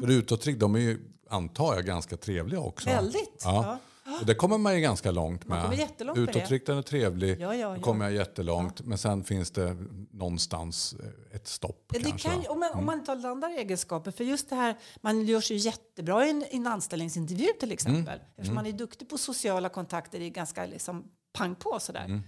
[0.00, 0.98] För utåtrikt, de är ju,
[1.30, 2.88] antar jag, ganska trevliga också.
[2.88, 3.42] väldigt.
[3.44, 3.78] Ja.
[4.06, 4.18] Ja.
[4.20, 5.56] Och det kommer man ju ganska långt med.
[5.56, 6.30] Man kommer jättelångt med det.
[6.30, 7.82] Utåtriktad och trevlig, Ja, ja, ja.
[7.82, 8.80] kommer jag jättelångt.
[8.86, 9.76] Men sen finns det
[10.10, 12.28] någonstans eh, ett stopp Ja, Det kanske.
[12.28, 14.10] kan, om, man, om man har andra egenskaper.
[14.10, 18.20] För just det här, man gör sig jättebra i en, i en anställningsintervju till exempel.
[18.30, 22.22] Eftersom man är duktig på sociala kontakter, det är ganska liksom pang på sådär.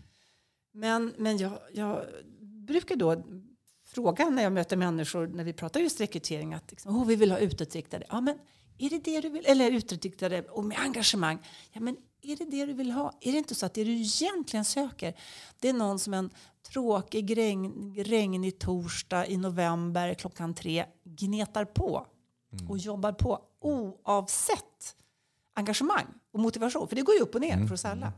[0.73, 2.05] Men, men jag, jag
[2.67, 3.23] brukar då
[3.97, 7.31] fråga när jag möter människor, när vi pratar just rekrytering, att liksom, oh, vi vill
[7.31, 8.05] ha utåtriktade.
[8.09, 8.39] Ja, men
[8.79, 9.45] är det det du vill?
[9.47, 11.39] Eller utåtriktade och med engagemang.
[11.73, 13.13] Ja, men är det det du vill ha?
[13.21, 15.15] Är det inte så att det du egentligen söker,
[15.61, 16.31] det är någon som en
[16.73, 22.07] tråkig regn, regnig torsdag i november klockan tre gnetar på
[22.69, 24.97] och jobbar på oavsett
[25.55, 26.89] engagemang och motivation.
[26.89, 28.13] För det går ju upp och ner för oss alla.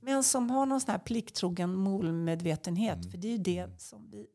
[0.00, 3.10] Men som har någon sån här plikttrogen målmedvetenhet.
[3.10, 4.26] För det är ju det som vi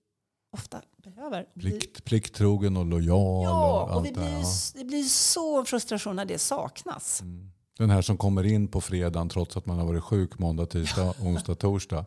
[0.51, 1.45] ofta behöver.
[1.59, 4.45] Plikt, plikttrogen och lojal Ja, och och allt det det blir, ja.
[4.75, 7.23] det blir så frustration när det saknas.
[7.77, 11.13] Den här som kommer in på fredagen trots att man har varit sjuk måndag, tisdag,
[11.21, 12.05] onsdag, torsdag.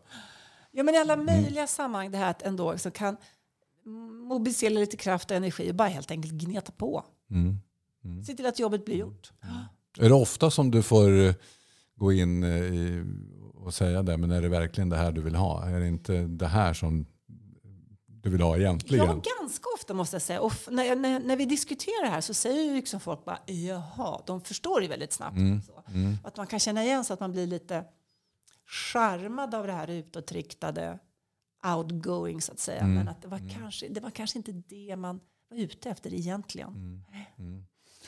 [0.71, 3.17] Ja, men i alla möjliga sammanhang det här att ändå så kan
[4.29, 7.05] mobilisera lite kraft och energi och bara helt enkelt gneta på.
[7.31, 7.59] Mm.
[8.23, 9.31] Se till att jobbet blir gjort.
[9.99, 11.33] Är det ofta som du får eh,
[11.95, 13.05] gå in eh,
[13.65, 15.69] och säga det, men är det verkligen det här du vill ha?
[15.69, 17.05] Är det inte det här som
[18.23, 19.05] du vill ha egentligen?
[19.05, 20.41] Ja, ganska ofta måste jag säga.
[20.41, 24.21] Och när, när, när vi diskuterar det här så säger ju liksom folk bara jaha,
[24.25, 25.37] de förstår ju väldigt snabbt.
[25.65, 25.83] Så.
[26.23, 27.85] Att man kan känna igen sig att man blir lite
[28.67, 30.99] charmad av det här utåtriktade
[31.75, 32.87] outgoing så att säga.
[32.87, 37.03] Men att det var, kanske, det var kanske inte det man var ute efter egentligen.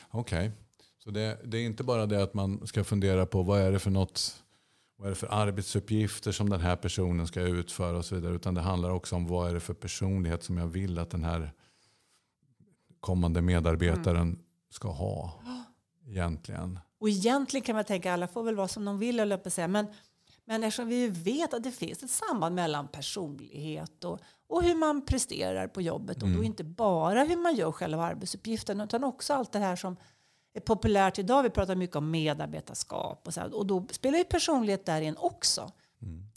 [0.08, 0.52] Okej,
[0.98, 3.78] så det, det är inte bara det att man ska fundera på vad är det
[3.78, 4.42] för något
[4.96, 8.34] vad är det för arbetsuppgifter som den här personen ska utföra och så vidare.
[8.34, 11.24] Utan det handlar också om vad är det för personlighet som jag vill att den
[11.24, 11.52] här
[13.00, 14.38] kommande medarbetaren
[14.70, 15.42] ska ha.
[16.06, 16.78] Egentligen.
[16.98, 19.68] Och egentligen kan man tänka alla får väl vara som de vill, att säga.
[19.68, 19.86] Men,
[20.44, 25.06] men eftersom vi vet att det finns ett samband mellan personlighet och, och hur man
[25.06, 26.22] presterar på jobbet.
[26.22, 29.96] Och då inte bara hur man gör själva arbetsuppgiften utan också allt det här som
[30.56, 31.42] är populärt idag.
[31.42, 33.56] Vi pratar mycket om medarbetarskap och så här.
[33.56, 35.72] Och då spelar ju personlighet där in också.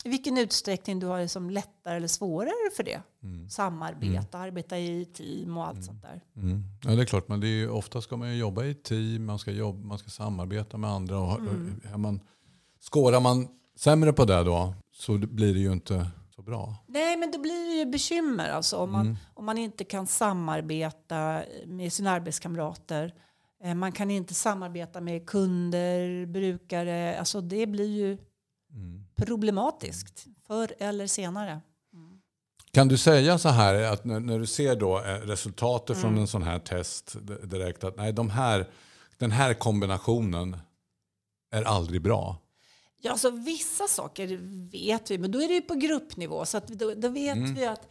[0.04, 3.02] I vilken utsträckning du har det som lättare eller svårare för det.
[3.50, 6.22] Samarbeta, arbeta i team och allt sånt där.
[6.36, 6.64] Mm.
[6.84, 9.52] Ja, det är klart, men det är ofta ska man jobba i team, man ska,
[9.52, 11.20] jobba, man ska samarbeta med andra.
[11.20, 11.40] Och,
[11.94, 12.22] är man,
[12.80, 16.76] skårar man sämre på det då så blir det ju inte så bra.
[16.88, 21.44] Nej, men då blir det ju bekymmer alltså, om, man, om man inte kan samarbeta
[21.66, 23.14] med sina arbetskamrater.
[23.64, 27.20] Eh, Man kan inte samarbeta med kunder, brukare.
[27.20, 28.18] Alltså det blir ju
[29.16, 31.62] problematiskt förr eller senare.
[32.72, 36.28] Kan du säga så här att när, när du ser då eh, resultatet från en
[36.28, 38.70] sån här test direkt att nej, de här,
[39.18, 40.58] den här kombinationen
[41.52, 42.38] är aldrig bra.
[43.02, 44.40] Ja, alltså vissa saker
[44.72, 46.46] vet vi, men då är det ju på gruppnivå.
[46.46, 47.88] Så att då, då vet vi att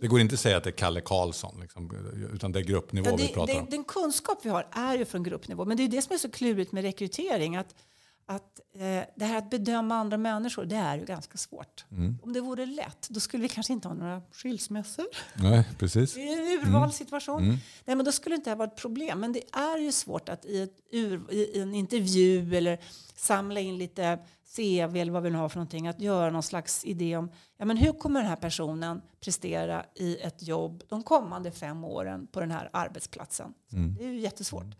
[0.00, 1.90] Det går inte att säga att det är Kalle Karlsson, liksom,
[2.34, 3.66] utan det är gruppnivå Ja, vi det, pratar det, om.
[3.70, 5.64] den kunskap vi har är ju från gruppnivå.
[5.64, 7.56] Men det är det som är så klurigt med rekrytering.
[7.56, 7.74] Att,
[8.26, 8.80] att eh,
[9.16, 11.84] det här att bedöma andra människor, det är ju ganska svårt.
[11.90, 12.18] Mm.
[12.22, 15.06] Om det vore lätt, då skulle vi kanske inte ha några skilsmässor.
[15.34, 16.14] Nej, precis.
[16.14, 17.48] Det är en urvalssituation.
[17.84, 19.20] Nej, men då skulle inte det här vara ett problem.
[19.20, 22.78] Men det är ju svårt att i, ett ur, i en intervju eller
[23.16, 24.18] samla in lite
[24.56, 27.64] CV eller vad vi nu har för någonting, att göra någon slags idé om ja,
[27.64, 32.40] men hur kommer den här personen prestera i ett jobb de kommande fem åren på
[32.40, 33.54] den här arbetsplatsen.
[33.98, 34.74] Det är ju jättesvårt.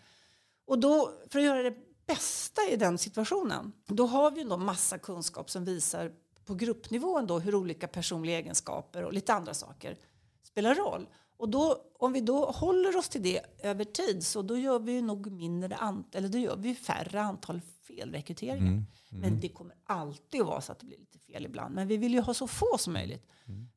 [0.67, 1.75] Och då, för att göra det
[2.07, 6.12] bästa i den situationen, då har vi ju då massa kunskap som visar
[6.45, 9.99] på gruppnivån då hur olika personliga egenskaper och lite andra saker
[10.43, 11.09] spelar roll.
[11.37, 14.93] Och då, om vi då håller oss till det över tid så då gör vi
[14.93, 18.85] ju nog mindre ant eller då gör vi färre antal felrekryteringar.
[19.11, 21.75] Men det kommer alltid att vara så att det blir lite fel ibland.
[21.75, 23.27] Men vi vill ju ha så få som möjligt.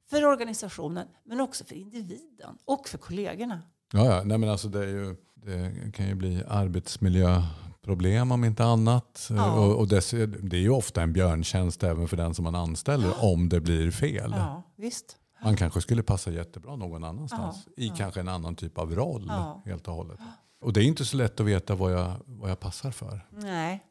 [0.09, 3.61] För organisationen men också för individen och för kollegorna.
[3.93, 4.23] Ja, ja.
[4.23, 9.27] Nej, men alltså det, ju, det kan ju bli arbetsmiljöproblem om inte annat.
[9.29, 9.59] Ja.
[9.59, 13.13] Och, och dess, det är ju ofta en björntjänst även för den som man anställer
[13.23, 14.31] om det blir fel.
[14.37, 15.15] Ja, visst.
[15.43, 17.67] Man kanske skulle passa jättebra någon annanstans.
[17.77, 19.61] I kanske en annan typ av roll Ja.
[19.65, 20.19] helt och hållet.
[20.61, 23.27] Och det är inte så lätt att veta vad jag, vad jag passar för.
[23.29, 23.85] Nej.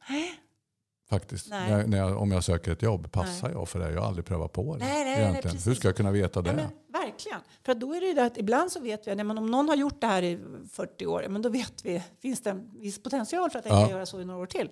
[1.09, 1.51] Faktiskt.
[1.51, 1.71] Nej.
[1.71, 3.91] När, när jag, om jag söker ett jobb, passar jag för det?
[3.93, 4.85] Jag har aldrig prövat på det.
[4.85, 5.59] Nej, nej, nej, egentligen.
[5.65, 6.53] Hur ska jag kunna veta det?
[6.53, 7.41] Men, verkligen.
[7.65, 9.77] För då är det ju det att ibland så vet vi att om någon har
[9.77, 10.39] gjort det här i
[10.73, 13.83] 40 år, men då vet vi, finns det en viss potential för att den Ja.
[13.83, 14.71] kan göra så i några år till.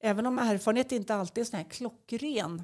[0.00, 2.62] Även om erfarenhet inte alltid är sån här klockren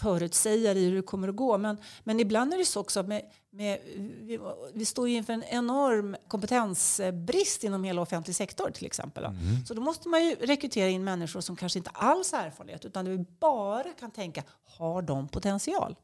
[0.00, 1.58] förutsägare i hur det kommer att gå.
[1.58, 3.78] Men, men ibland är det så också med, med
[4.20, 4.38] vi,
[4.74, 9.22] vi står ju inför en enorm kompetensbrist inom hela offentlig sektor till exempel.
[9.22, 9.34] då.
[9.66, 13.04] Så då måste man ju rekrytera in människor som kanske inte alls har erfarenhet utan
[13.04, 15.96] vi bara kan tänka, har de potential?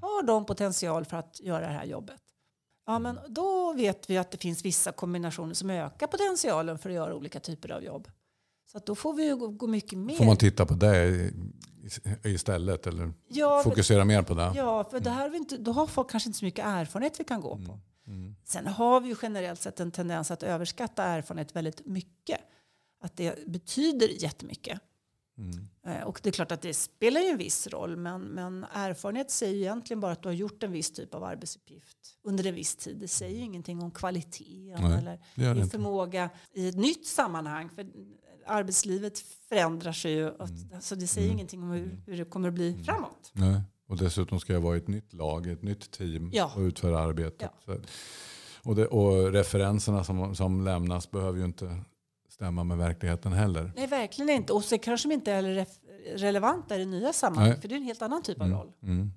[0.00, 2.20] Har de potential för att göra det här jobbet?
[2.86, 6.96] Ja, men då vet vi att det finns vissa kombinationer som ökar potentialen för att
[6.96, 8.08] göra olika typer av jobb.
[8.72, 10.16] Så då får vi ju gå, mycket mer.
[10.16, 11.32] Får man titta på det
[12.24, 12.86] istället?
[12.86, 14.52] Eller ja, för, fokusera mer på det?
[14.54, 17.20] ja, för det här har vi inte, då har folk kanske inte så mycket erfarenhet
[17.20, 17.80] vi kan gå på.
[18.06, 18.34] Mm.
[18.44, 22.40] Sen har vi ju generellt sett en tendens att överskatta erfarenhet väldigt mycket.
[23.00, 24.80] Att det betyder jättemycket.
[25.38, 25.68] Mm.
[25.86, 29.30] Eh, Och det är klart att det spelar ju en viss roll men, men erfarenhet
[29.30, 32.54] säger ju egentligen bara att du har gjort en viss typ av arbetsuppgift under en
[32.54, 32.96] viss tid.
[32.96, 34.98] Det säger ju ingenting om kvaliteten Nej,
[35.34, 37.70] eller din förmåga i ett nytt sammanhang.
[37.74, 37.86] För
[38.46, 40.28] arbetslivet förändrar sig ju.
[40.28, 40.80] Mm.
[40.80, 43.30] Så det säger ingenting om hur, hur det kommer att bli framåt.
[43.32, 43.60] Nej.
[43.88, 46.52] Och dessutom ska jag vara i ett nytt lag, ett nytt team Ja.
[46.56, 47.50] och utföra arbetet.
[47.64, 47.76] Så,
[48.64, 51.80] och, det, och referenserna som, som lämnas behöver ju inte
[52.28, 53.72] stämma med verkligheten heller.
[53.76, 54.52] Nej, verkligen inte.
[54.52, 55.66] Och så kanske de inte är
[56.16, 57.60] relevanta i det nya sammanhanget.
[57.60, 58.72] För det är en helt annan typ av roll.
[58.82, 59.12] Mm.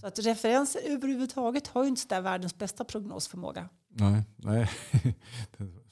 [0.00, 3.68] Så att referenser överhuvudtaget har ju inte världens bästa prognosförmåga.
[3.88, 4.70] Nej, nej.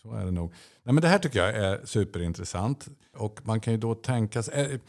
[0.03, 0.53] Så är det nog.
[0.83, 2.88] Nej, men det här tycker jag är superintressant.
[3.17, 4.81] Och man kan ju då tänka sig, eh,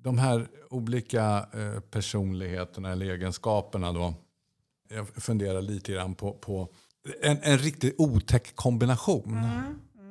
[0.00, 4.14] de här olika eh, personligheterna eller egenskaperna då.
[4.88, 6.68] Jag funderar lite grann på, på
[7.22, 9.38] en, en riktigt otäck kombination.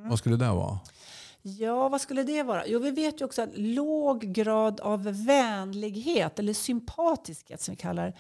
[0.09, 0.79] Vad skulle det vara?
[1.41, 2.67] Ja, vad skulle det vara?
[2.67, 8.05] Jo, vi vet ju också att låg grad av vänlighet eller sympatiskhet som vi kallar
[8.05, 8.13] det,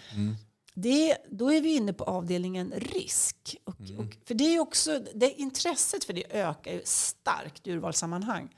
[0.73, 1.17] det.
[1.31, 3.57] Då är vi inne på avdelningen risk.
[3.63, 8.55] Och, och, för det är också, det intresset för det ökar ju starkt i urvalssammanhang.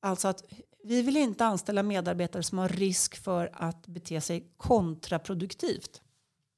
[0.00, 0.44] Alltså att
[0.84, 6.02] vi vill inte anställa medarbetare som har risk för att bete sig kontraproduktivt.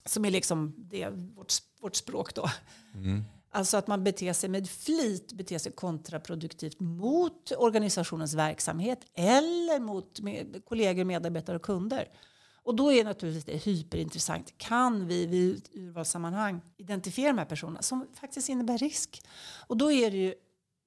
[0.06, 2.50] Som är liksom det, vårt, vårt språk då.
[3.50, 10.20] Alltså att man beter sig med flit, beter sig kontraproduktivt mot organisationens verksamhet eller mot
[10.20, 12.08] med, kollegor, medarbetare och kunder.
[12.64, 14.58] Och då är naturligtvis det hyperintressant.
[14.58, 19.22] Kan vi vid urvalssammanhang identifiera de här personerna som faktiskt innebär risk?
[19.66, 20.34] Och då är det ju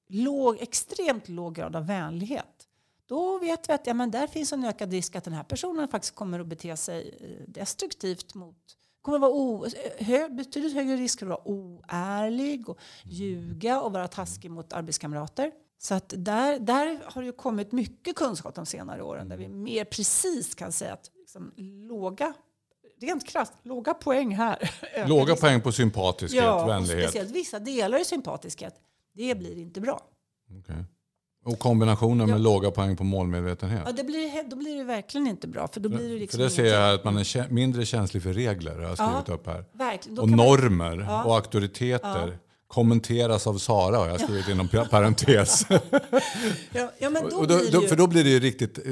[0.08, 2.68] låg, extremt låg grad av vänlighet.
[3.06, 5.88] Då vet vi att ja, men där finns en ökad risk att den här personen
[5.88, 8.56] faktiskt kommer att bete sig eh, destruktivt mot
[9.02, 9.66] kommer att vara o,
[9.98, 15.52] hö, betydligt högre risk att vara oärlig och ljuga och vara taskig mot arbetskamrater.
[15.78, 19.48] Så att där, där har det ju kommit mycket kunskap de senare åren där vi
[19.48, 21.52] mer precis kan säga att liksom,
[21.88, 22.32] låga,
[23.00, 24.70] rent krasst, låga poäng här.
[25.08, 27.04] Låga risk- poäng på sympatiskhet, Ja, vänlighet.
[27.10, 28.74] speciellt vissa delar i sympatiskhet.
[29.14, 30.00] Det blir inte bra.
[30.60, 30.84] Okej.
[31.44, 32.38] Och kombinationen med Ja.
[32.42, 33.82] låga poäng på målmedvetenhet.
[33.86, 35.68] Ja, det blir, då blir det verkligen inte bra.
[35.68, 38.22] För då blir det För liksom det ser jag här att man är mindre känslig
[38.22, 38.74] för regler.
[38.74, 39.34] Har jag skrivit Ja.
[39.34, 39.60] upp här.
[39.60, 41.24] Och kan man- normer Ja.
[41.24, 42.38] och auktoriteter.
[42.66, 45.66] Kommenteras av Sara har jag skrivit inom pa- parentes.
[46.98, 47.88] Ja, men då och då, blir det ju...
[47.88, 48.84] för då blir det ju riktigt eh,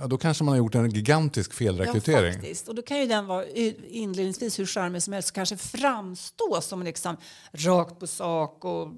[0.00, 2.26] ja, då kanske man har gjort en gigantisk felrekrytering.
[2.26, 2.68] Ja, faktiskt.
[2.68, 3.46] Och då kan ju den vara
[3.88, 7.16] inledningsvis hur charmig som helst kanske framstå som liksom
[7.52, 8.88] rakt på sak och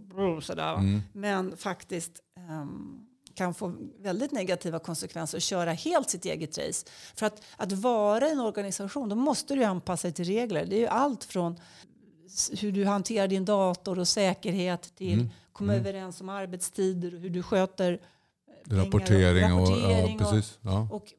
[0.43, 0.75] sådär.
[0.75, 1.03] Mm.
[1.13, 2.13] Men faktiskt
[2.51, 6.87] um, kan få väldigt negativa konsekvenser och köra helt sitt eget race.
[7.15, 10.67] För att, att vara en organisation, då måste du anpassa dig till regler.
[10.67, 11.57] Det är ju allt från
[12.61, 15.31] hur du hanterar din dator och säkerhet till mm.
[15.53, 15.87] komma mm.
[15.87, 18.01] överens om arbetstider och hur du sköter
[18.67, 20.59] rapportering, och, rapportering och, ja, precis.
[20.63, 20.89] Ja.
[20.91, 21.13] och,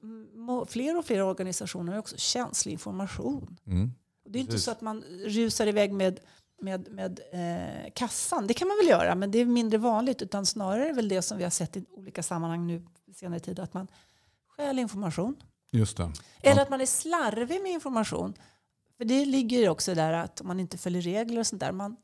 [0.49, 3.57] och fler och fler organisationer har också känslig information.
[3.67, 3.91] Mm.
[4.29, 6.19] Det är inte så att man rusar iväg med,
[6.61, 8.47] med, med eh, kassan.
[8.47, 10.21] Det kan man väl göra, men det är mindre vanligt.
[10.21, 13.59] Utan snarare är väl det som vi har sett i olika sammanhang nu senare tid.
[13.59, 13.87] Att man
[14.47, 15.35] stjäl information.
[15.71, 16.11] Just det.
[16.41, 16.61] Eller ja.
[16.61, 18.33] att man är slarvig med information.
[18.97, 21.71] För det ligger också där att om man inte följer regler och sånt där.
[21.71, 21.95] Man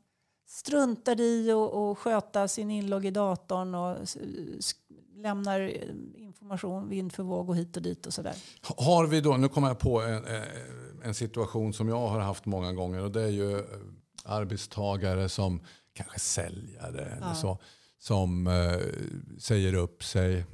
[0.46, 3.96] struntar i att sköta sin inlogg i datorn och
[5.22, 8.34] lämnar eh, information vind för våg och hit och dit och sådär.
[8.76, 10.42] Har vi då, nu kommer jag på en, eh,
[11.04, 13.64] en situation som jag har haft många gånger och det är ju eh,
[14.24, 15.60] arbetstagare som
[15.92, 17.26] kanske säljare ja.
[17.26, 17.58] eller så
[17.98, 18.78] som eh,
[19.38, 20.38] säger upp sig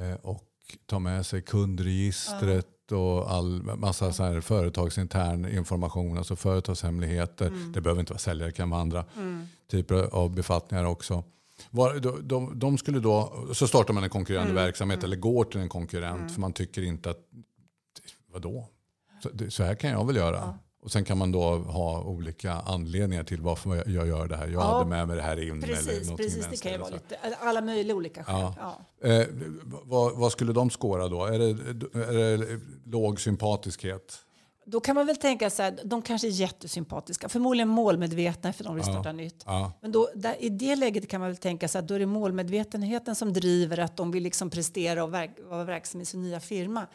[0.00, 0.50] eh, och
[0.86, 2.96] tar med sig kundregistret ja.
[2.96, 7.46] och all massa så här företagsintern information, alltså företagshemligheter.
[7.46, 7.72] Mm.
[7.72, 9.46] Det behöver inte vara säljare, det kan vara andra mm.
[9.70, 11.24] typer av befattningar också.
[11.70, 14.64] Var, de, de, de, skulle då, så startar man en konkurrerande mm.
[14.64, 15.04] verksamhet mm.
[15.04, 16.28] eller går till en konkurrent mm.
[16.28, 17.18] för man tycker inte att,
[18.32, 18.68] vadå?
[19.22, 20.36] Så, så här kan jag väl göra.
[20.36, 20.58] Ja.
[20.84, 24.46] Och sen kan man då ha olika anledningar till varför jag gör det här.
[24.46, 25.60] Jag ja, hade med mig det här in.
[25.60, 28.36] Precis, eller precis det kan ju vara lite, alla möjliga olika skäl.
[28.36, 28.76] Ja.
[29.00, 29.08] Ja.
[29.08, 29.26] Eh,
[29.84, 31.24] vad, vad, skulle de skåra då?
[31.24, 31.46] Är det,
[31.98, 34.18] är det låg sympatiskhet?
[34.66, 38.74] Då kan man väl tänka så här, de kanske är jättesympatiska, förmodligen målmedvetna för de
[38.74, 39.42] vill starta ja, nytt.
[39.46, 39.72] Ja.
[39.80, 42.06] Men då, där, i det läget kan man väl tänka sig att då är det
[42.06, 46.40] målmedvetenheten som driver att de vill liksom prestera och verk, vara verksamma i sin nya
[46.40, 46.86] firma.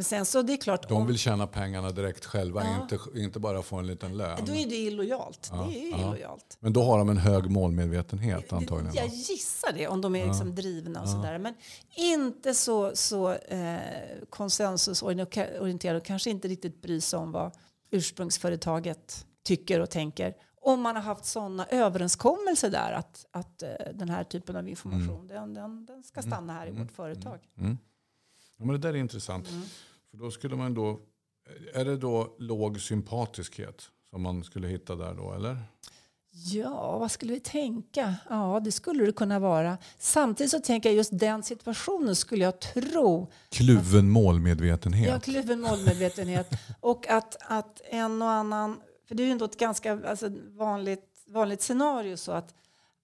[0.00, 2.82] Sen så det är klart, de vill tjäna pengarna direkt själva, ja.
[2.82, 4.38] inte, inte bara få en liten lön.
[4.46, 5.50] Då är det illojalt.
[5.52, 5.68] Ja.
[5.70, 6.56] Det är illojalt.
[6.60, 8.94] Men då har de en hög målmedvetenhet antagligen.
[8.94, 11.38] Jag gissar det, om de är liksom drivna och sådär.
[11.38, 11.54] Men
[11.94, 13.78] inte så, så eh,
[14.30, 17.52] konsensusorienterade och kanske inte riktigt bryr sig om vad
[17.90, 20.34] ursprungsföretaget tycker och tänker.
[20.60, 25.14] Om man har haft sådana överenskommelser där att, att uh, den här typen av information
[25.14, 25.28] mm.
[25.28, 26.82] den, den, den ska stanna här i mm.
[26.82, 27.38] vårt företag.
[27.58, 27.78] Mm.
[28.58, 29.48] Ja, men det där är intressant.
[29.50, 29.62] Mm.
[30.10, 31.00] För då skulle man då,
[31.74, 35.58] är det då låg sympatiskhet som man skulle hitta där då eller?
[36.44, 38.14] Ja, vad skulle vi tänka?
[38.28, 39.78] Ja, det skulle det kunna vara.
[39.98, 43.30] Samtidigt så tänker jag just den situationen skulle jag tro.
[43.48, 45.08] Kluven målmedvetenhet.
[45.08, 46.50] Ja, kluven målmedvetenhet.
[46.80, 51.04] och att, att en och annan, för det är ju ändå ett ganska alltså, vanligt,
[51.26, 52.54] vanligt scenario så att,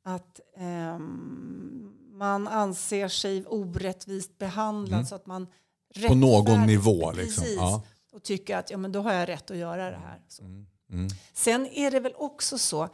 [0.05, 5.07] att um, man anser sig orättvist behandlad mm.
[5.07, 5.47] så att man
[6.09, 7.45] på någon nivå liksom.
[7.57, 7.83] Ja.
[8.13, 10.21] och tycker att ja, men då har jag rätt att göra det här.
[10.41, 10.67] Mm.
[10.91, 11.09] Mm.
[11.33, 12.89] Sen är det väl också så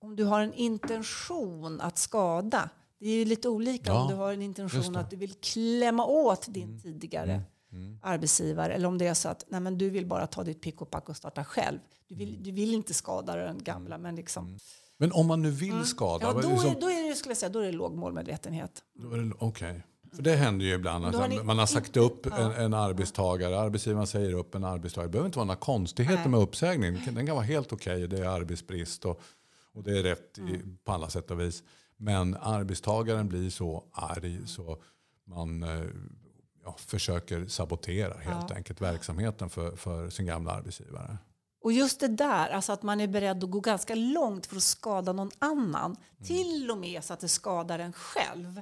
[0.00, 2.70] om du har en intention att skada.
[2.98, 6.06] Det är ju lite olika ja, om du har en intention att du vill klämma
[6.06, 6.80] åt din mm.
[6.80, 7.44] tidigare mm.
[7.72, 7.98] mm.
[8.02, 10.80] arbetsgivare eller om det är så att nej, men du vill bara ta ditt pick
[10.80, 11.78] och pack och starta själv.
[12.08, 14.58] Du vill, du vill inte skada den gamla men liksom mm.
[15.02, 15.84] Men om man nu vill mm.
[15.84, 16.26] skada?
[16.26, 18.82] Ja, då, liksom, är, då är det, skulle jag säga, då är det låg målmedvetenhet.
[19.38, 19.70] Okej.
[19.70, 19.80] Okay.
[20.16, 21.30] För det händer ju ibland.
[21.30, 22.36] Ni, man har sagt upp ja.
[22.36, 25.08] en, en, arbetstagare, arbetsgivaren säger upp en arbetstagare.
[25.08, 26.28] Det behöver inte vara några konstigheter Nej.
[26.28, 26.98] med uppsägning.
[27.12, 28.06] Den kan vara helt okej, okay.
[28.06, 29.20] det är arbetsbrist och,
[29.72, 30.54] och det är rätt mm.
[30.54, 31.62] i, på alla sätt och vis.
[31.96, 34.82] Men arbetstagaren blir så arg så
[35.24, 35.84] man eh,
[36.64, 38.56] ja, försöker sabotera helt ja.
[38.56, 41.18] enkelt verksamheten för, för sin gamla arbetsgivare.
[41.62, 44.62] Och just det där, alltså att man är beredd att gå ganska långt för att
[44.62, 45.90] skada någon annan.
[45.90, 46.26] Mm.
[46.26, 48.60] Till och med så att det skadar en själv.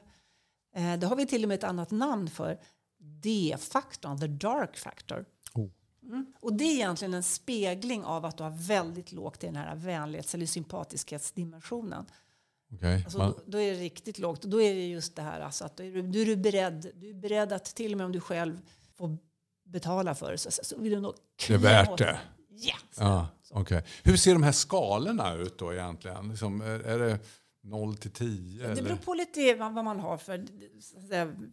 [0.74, 2.60] Eh, det har vi till och med ett annat namn för.
[2.98, 5.24] D-faktorn, the dark factor.
[5.54, 5.68] Oh.
[6.02, 6.32] Mm.
[6.40, 9.76] Och det är egentligen en spegling av att du har väldigt lågt i den här
[9.76, 12.06] vänlighets eller sympatiskhetsdimensionen.
[12.74, 13.02] Okay.
[13.04, 14.42] Alltså, då, då, är det riktigt lågt.
[14.42, 17.10] Då är det just det här alltså att då är du, du är beredd, du
[17.10, 18.60] är beredd att till och med om du själv
[18.96, 19.16] får
[19.64, 21.14] betala för det så, så vill du nog
[21.46, 22.20] Det är värt det.
[22.66, 22.76] Yes.
[22.96, 23.82] Ja, okay.
[24.02, 26.28] Hur ser de här skalorna ut då egentligen?
[26.28, 27.18] Liksom, är, är det
[27.62, 28.74] 0 till 10?
[28.74, 30.46] Det beror på lite vad man har för,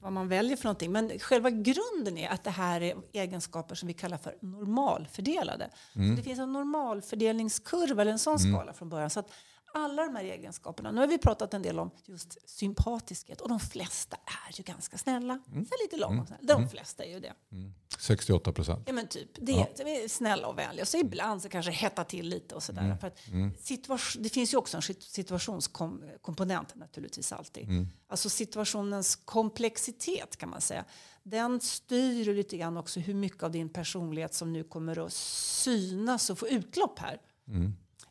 [0.02, 0.92] vad man väljer för någonting.
[0.92, 5.70] Men själva grunden är att det här är egenskaper som vi kallar för normalfördelade.
[5.96, 6.16] Mm.
[6.16, 8.54] det finns en normalfördelningskurva eller en sån mm.
[8.54, 9.10] skala från början.
[9.10, 9.32] Så att
[9.78, 10.92] alla de här egenskaperna.
[10.92, 14.98] Nu har vi pratat en del om just sympatiskhet och de flesta är ju ganska
[14.98, 15.40] snälla.
[15.52, 15.66] Mm.
[15.66, 16.30] Så lite långt.
[16.30, 16.42] Mm.
[16.42, 16.70] De mm.
[16.70, 17.34] flesta är ju det.
[17.52, 17.74] Mm.
[18.00, 18.84] 68 procent.
[18.86, 20.86] Ja men typ, det är, det är snälla och vänliga.
[20.86, 22.82] Så ibland så kanske hetta till lite och sådär.
[22.82, 22.98] Mm.
[22.98, 23.20] För att
[23.60, 27.64] situation, det finns ju också en sit- situationskomponent naturligtvis alltid.
[27.64, 27.88] Mm.
[28.08, 30.86] Alltså situationens komplexitet kan man säga.
[31.24, 36.30] Den styr lite grann också hur mycket av din personlighet som nu kommer att synas
[36.30, 37.22] och få utlopp här.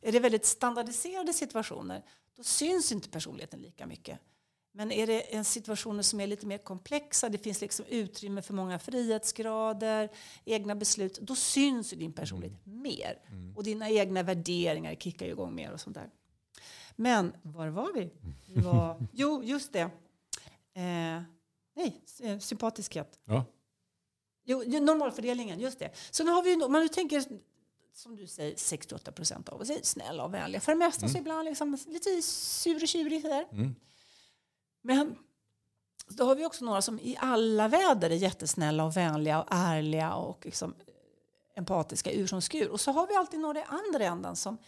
[0.06, 0.08] Mm.
[0.08, 2.02] Är det väldigt standardiserade situationer,
[2.36, 4.18] då syns inte personligheten lika mycket.
[4.72, 8.54] Men är det en situation som är lite mer komplexa, det finns liksom utrymme för
[8.54, 10.08] många frihetsgrader,
[10.44, 13.18] egna beslut, då syns din personlighet mer.
[13.56, 16.10] Och dina egna värderingar kickar igång mer och sånt där.
[16.96, 18.10] Men var var vi?
[18.46, 19.90] vi var, jo, just det.
[20.74, 21.22] Eh,
[21.74, 23.18] nej, eh, sympatiskhet.
[23.24, 23.44] Ja.
[24.44, 25.90] Jo, normalfördelningen, just det.
[26.10, 27.24] Så nu har vi, om man nu tänker,
[27.96, 30.60] som du säger, 68 procent av oss är snälla och vänliga.
[30.60, 33.46] För det mesta så ibland liksom lite sur och tjurig sådär.
[34.82, 35.16] Men
[36.08, 40.14] då har vi också några som i alla väder är jättesnälla och vänliga och ärliga
[40.14, 40.74] och liksom
[41.54, 42.68] empatiska ur som skur.
[42.68, 44.58] Och så har vi alltid några i andra änden som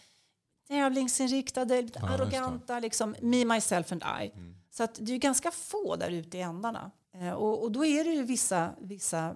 [0.67, 4.31] tävlingsinriktade, lite Ja, arroganta, liksom me, myself and I.
[4.71, 6.91] Så att det är ganska få där ute i ändarna.
[7.13, 9.35] Eh, och, och då är det ju vissa, vissa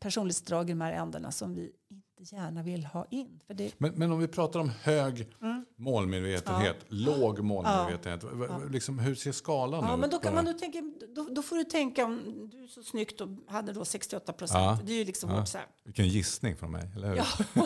[0.00, 1.72] personlighetsdrag i de här ändarna som vi
[2.20, 3.40] inte gärna vill ha in.
[3.46, 5.28] För det, Men, men om vi pratar om hög
[5.76, 8.24] målmedvetenhet, låg målmedvetenhet.
[8.24, 10.00] v- Liksom, hur ser skalan Ja, ut?
[10.00, 10.82] men då, kan man nu tänka,
[11.14, 12.20] då, då får du tänka om
[12.52, 14.58] du så snyggt och hade då 68 procent.
[14.80, 14.86] Ja.
[14.86, 15.66] Det är ju liksom så här.
[15.84, 17.16] Vilken gissning från mig, eller hur?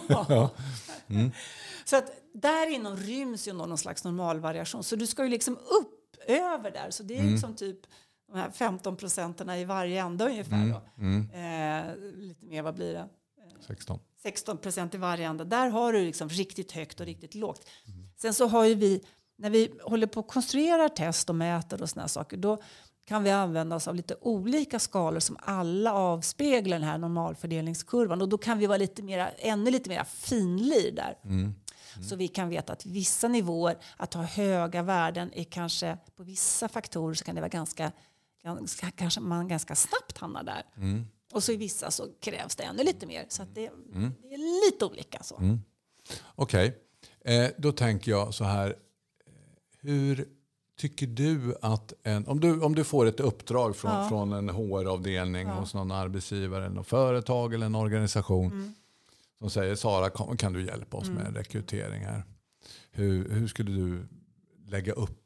[0.09, 0.50] Ja.
[1.84, 4.82] Så att där inom ryms ju någon slags normalvariation.
[4.84, 6.90] Så du ska ju liksom upp över där.
[6.90, 7.32] Så det är Mm.
[7.32, 7.78] liksom typ
[8.32, 10.57] de här 15 procenten i varje ända ungefär.
[10.98, 11.28] Mm.
[11.32, 11.38] Då.
[11.38, 13.09] Eh, lite mer, vad blir det?
[13.66, 13.98] 16.
[14.23, 15.45] 16 procent i varje ända.
[15.45, 17.68] Där har du liksom riktigt högt och riktigt lågt.
[18.16, 19.05] Sen så har ju vi,
[19.39, 22.62] när vi håller på att konstruera test och mäter och här saker, då
[23.05, 28.23] kan vi använda oss av lite olika skalor som alla avspeglar den här normalfördelningskurvan.
[28.23, 31.18] Och då kan vi vara lite mera, ännu lite mer finlir där.
[32.09, 36.68] Så vi kan veta att vissa nivåer, att ha höga värden är kanske, på vissa
[36.68, 37.93] faktorer så kan det vara ganska,
[38.45, 40.62] ganska kanske man ganska snabbt hamnar där.
[41.33, 43.26] Och så i vissa så krävs det ännu lite mer.
[43.28, 43.70] Så det,
[44.22, 45.22] det är lite olika.
[45.22, 45.59] Så.
[46.35, 46.78] Okej,
[47.24, 48.76] eh, då tänker jag så här.
[49.80, 50.28] Hur
[50.76, 55.47] tycker du att en, om du, om du får ett uppdrag från, från en HR-avdelning
[55.49, 58.74] hos någon arbetsgivare, något företag eller en organisation
[59.39, 62.24] som säger Sara kan, kan du hjälpa oss med rekrytering här.
[62.91, 64.07] Hur, hur skulle du
[64.66, 65.22] lägga upp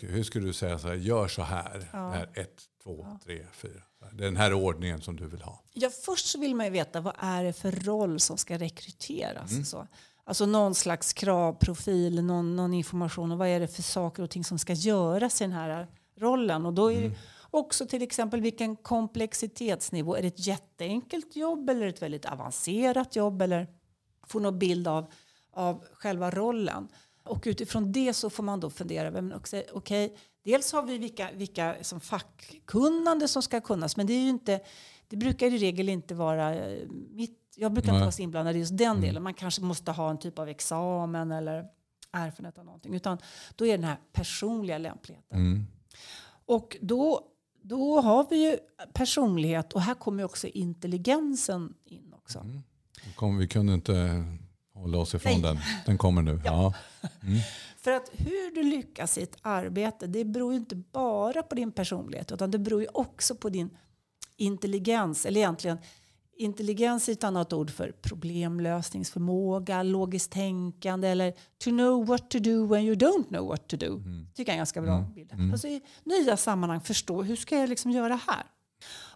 [0.00, 3.82] Hur skulle du säga så här, gör så här, det här ett, två, tre, fyra.
[4.12, 5.62] Det är den här ordningen som du vill ha.
[5.72, 9.70] Ja, först så vill man ju veta vad är det för roll som ska rekryteras.
[9.70, 9.86] Så.
[10.24, 14.44] Alltså någon slags kravprofil, någon, någon information och vad är det för saker och ting
[14.44, 16.66] som ska göras i den här rollen.
[16.66, 17.14] Och då är det
[17.50, 20.16] också till exempel vilken komplexitetsnivå.
[20.16, 23.42] Är det ett jätteenkelt jobb eller ett väldigt avancerat jobb?
[23.42, 23.66] Eller
[24.26, 25.12] få någon bild av,
[25.52, 26.88] av själva rollen.
[27.24, 31.28] Och utifrån det så får man då fundera men också, okej, dels har vi vilka,
[31.32, 34.60] vilka som fackkunnande som ska kunnas, men det är ju inte,
[35.08, 37.96] det brukar i regel inte vara eh, mitt, jag brukar Nej.
[37.96, 39.22] inte vara så inblandad i just den delen.
[39.22, 41.64] Man kanske måste ha en typ av examen eller
[42.12, 43.18] erfarenhet av någonting, utan
[43.56, 45.66] då är det den här personliga lämpligheten.
[46.46, 47.28] Och då,
[47.62, 48.58] då har vi ju
[48.92, 52.46] personlighet och här kommer ju också intelligensen in också.
[53.16, 54.24] Kom, vi kunde inte
[54.82, 55.42] hålla oss ifrån Nej.
[55.42, 55.58] den.
[55.86, 56.40] Den kommer nu.
[56.44, 56.74] Ja.
[57.76, 61.72] För att hur du lyckas i ett arbete, det beror ju inte bara på din
[61.72, 63.70] personlighet, utan det beror ju också på din
[64.36, 65.78] intelligens, eller egentligen
[66.36, 72.66] intelligens är ett annat ord för problemlösningsförmåga, logiskt tänkande eller to know what to do
[72.66, 74.02] when you don't know what to do.
[74.34, 75.32] tycker jag är en ganska bra bild.
[75.52, 78.44] Alltså i nya sammanhang förstå hur ska jag liksom göra här?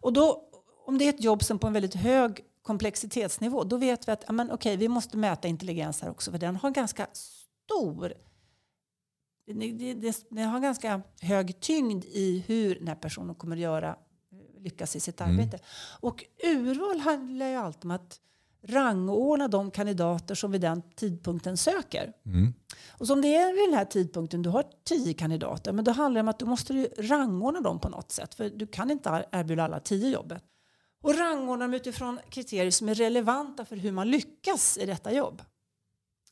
[0.01, 0.43] Och då,
[0.87, 4.25] om det är ett jobb som på en väldigt hög komplexitetsnivå, då vet vi att
[4.27, 8.13] ja, men, okej, vi måste mäta intelligens här också, för den har ganska stor
[10.31, 13.97] det har ganska hög tyngd i hur den här personen kommer att göra,
[14.59, 15.59] lyckas i sitt arbete.
[16.01, 18.21] Och urval handlar ju alltid om att
[18.63, 22.13] rangordna de kandidater som vid den tidpunkten söker.
[22.89, 26.19] Och som det är vid den här tidpunkten, du har tio kandidater, men då handlar
[26.19, 28.35] det om att du måste rangordna dem på något sätt.
[28.35, 30.43] För du kan inte erbjuda alla tio jobbet.
[31.07, 35.43] Och rangordna dem utifrån kriterier som är relevanta för hur man lyckas i detta jobb.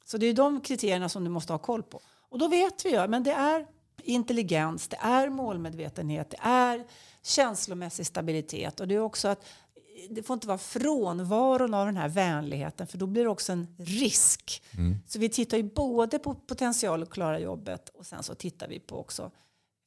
[0.05, 2.01] Så det är de kriterierna som du måste ha koll på.
[2.29, 3.67] Och då vet vi ju, men det är
[4.03, 6.87] intelligens, det är målmedvetenhet, det är
[7.23, 9.45] känslomässig stabilitet och det är också att
[10.11, 13.77] det får inte vara frånvaron av den här vänligheten för då blir det också en
[13.79, 14.63] risk.
[15.07, 18.81] Så vi tittar ju både på potential att klara jobbet och sen så tittar vi
[18.81, 19.31] på också,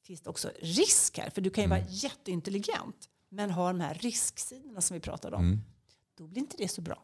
[0.04, 1.30] finns det också risk här?
[1.30, 5.62] För du kan ju vara jätteintelligent men ha de här risksidorna som vi pratade om.
[6.18, 7.04] då blir inte det så bra.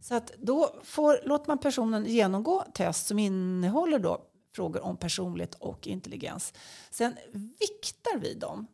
[0.00, 5.54] Så att då får, låter man personen genomgå test som innehåller då frågor om personlighet
[5.54, 6.54] och intelligens.
[6.90, 8.66] Sen viktar vi dem.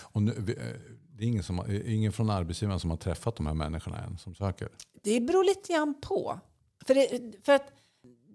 [0.00, 3.54] Och nu, eh, det är ingen, som, ingen från arbetsgivaren som har träffat de här
[3.54, 4.68] människorna än som söker?
[5.02, 6.40] Det beror lite grann på.
[6.86, 7.72] För, det, för att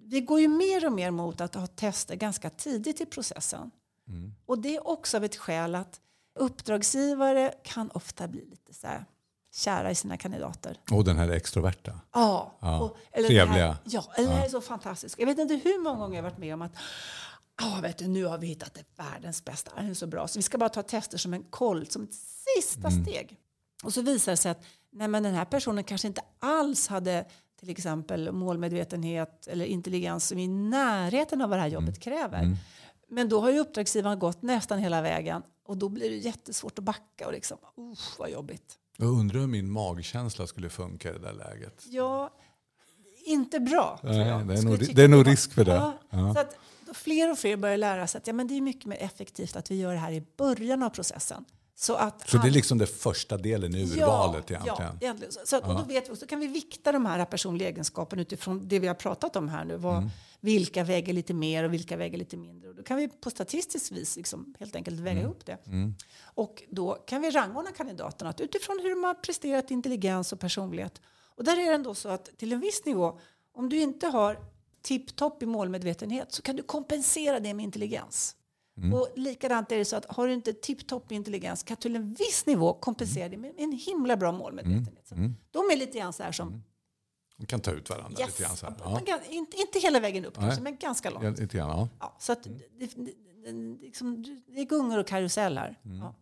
[0.04, 3.72] vi går ju mer och mer mot att ha tester ganska tidigt i processen.
[4.08, 4.34] Mm.
[4.46, 6.02] Och det är också av ett skäl att
[6.40, 9.06] uppdragsgivare kan ofta bli lite så här
[9.52, 10.80] kära i sina kandidater.
[10.92, 12.00] Och den här extroverta.
[12.14, 12.58] Ja.
[12.62, 12.80] ja.
[12.80, 13.68] Och, eller Trevliga.
[13.68, 14.34] Här, ja, eller ja.
[14.34, 15.20] det här är så fantastiskt.
[15.20, 16.76] Jag vet inte hur många gånger jag varit med om att
[17.62, 20.28] oh, vet du, nu har vi hittat det världens bästa, det är så bra.
[20.28, 22.14] Så vi ska bara ta tester som en koll, som ett
[22.56, 23.06] sista mm.
[23.06, 23.38] steg.
[23.84, 27.26] Och så visar det sig att nej, men den här personen kanske inte alls hade
[27.60, 32.18] till exempel målmedvetenhet eller intelligens som är i närheten av vad det här jobbet mm.
[32.18, 32.44] kräver.
[32.44, 32.58] Mm.
[33.10, 36.86] Men då har ju uppdragsgivaren gått nästan hela vägen och då blir det jättesvårt att
[36.86, 38.78] backa och liksom, usch vad jobbigt.
[38.98, 41.86] Jag undrar hur min magkänsla skulle funka i det där läget.
[41.90, 42.34] Ja,
[43.26, 44.00] inte bra.
[44.04, 45.74] Nej, det är, nog, det är nog risk för det.
[45.74, 46.34] Ja, ja.
[46.34, 46.56] Så att
[46.94, 49.72] fler och fler börjar lära sig att ja, men det är mycket mer effektivt att
[49.72, 51.46] vi gör det här i början av processen.
[51.76, 54.92] Så, att så det är liksom den första delen i urvalet ja, egentligen?
[54.92, 55.34] Ja, egentligen.
[55.46, 58.68] Så, att, och då, vet vi, så kan vi vikta de här personliga egenskaperna utifrån
[58.68, 59.78] det vi har pratat om här nu.
[59.78, 60.10] Vad, mm.
[60.42, 62.70] Vilka väger lite mer och vilka väger lite mindre?
[62.70, 65.24] Och då kan vi på statistiskt vis liksom helt enkelt väga mm.
[65.24, 65.58] ihop det.
[65.66, 65.96] Mm.
[66.24, 71.02] Och då kan vi rangordna kandidaterna utifrån hur de har presterat intelligens och personlighet.
[71.36, 73.20] Och där är det ändå så att till en viss nivå,
[73.54, 74.40] om du inte har
[74.82, 78.36] tipptopp i målmedvetenhet så kan du kompensera det med intelligens.
[78.78, 78.94] Mm.
[78.94, 82.14] Och likadant är det så att har du inte tipptopp intelligens kan du till en
[82.14, 85.12] viss nivå kompensera det med en himla bra målmedvetenhet.
[85.12, 85.24] Mm.
[85.24, 85.36] Mm.
[85.52, 86.64] De är lite grann så här som...
[87.40, 87.46] Mm.
[87.46, 88.40] De kan ta ut varandra yes.
[88.40, 88.76] lite grann.
[89.06, 89.22] Ja.
[89.30, 91.24] Inte, inte hela vägen upp kanske, men ganska långt.
[91.24, 91.90] Ja, lite grann, ja.
[92.00, 92.60] ja så att mm.
[92.80, 95.80] det, det, liksom, det är gungor och karuseller.
[95.86, 95.98] Mm.
[95.98, 96.16] Ja.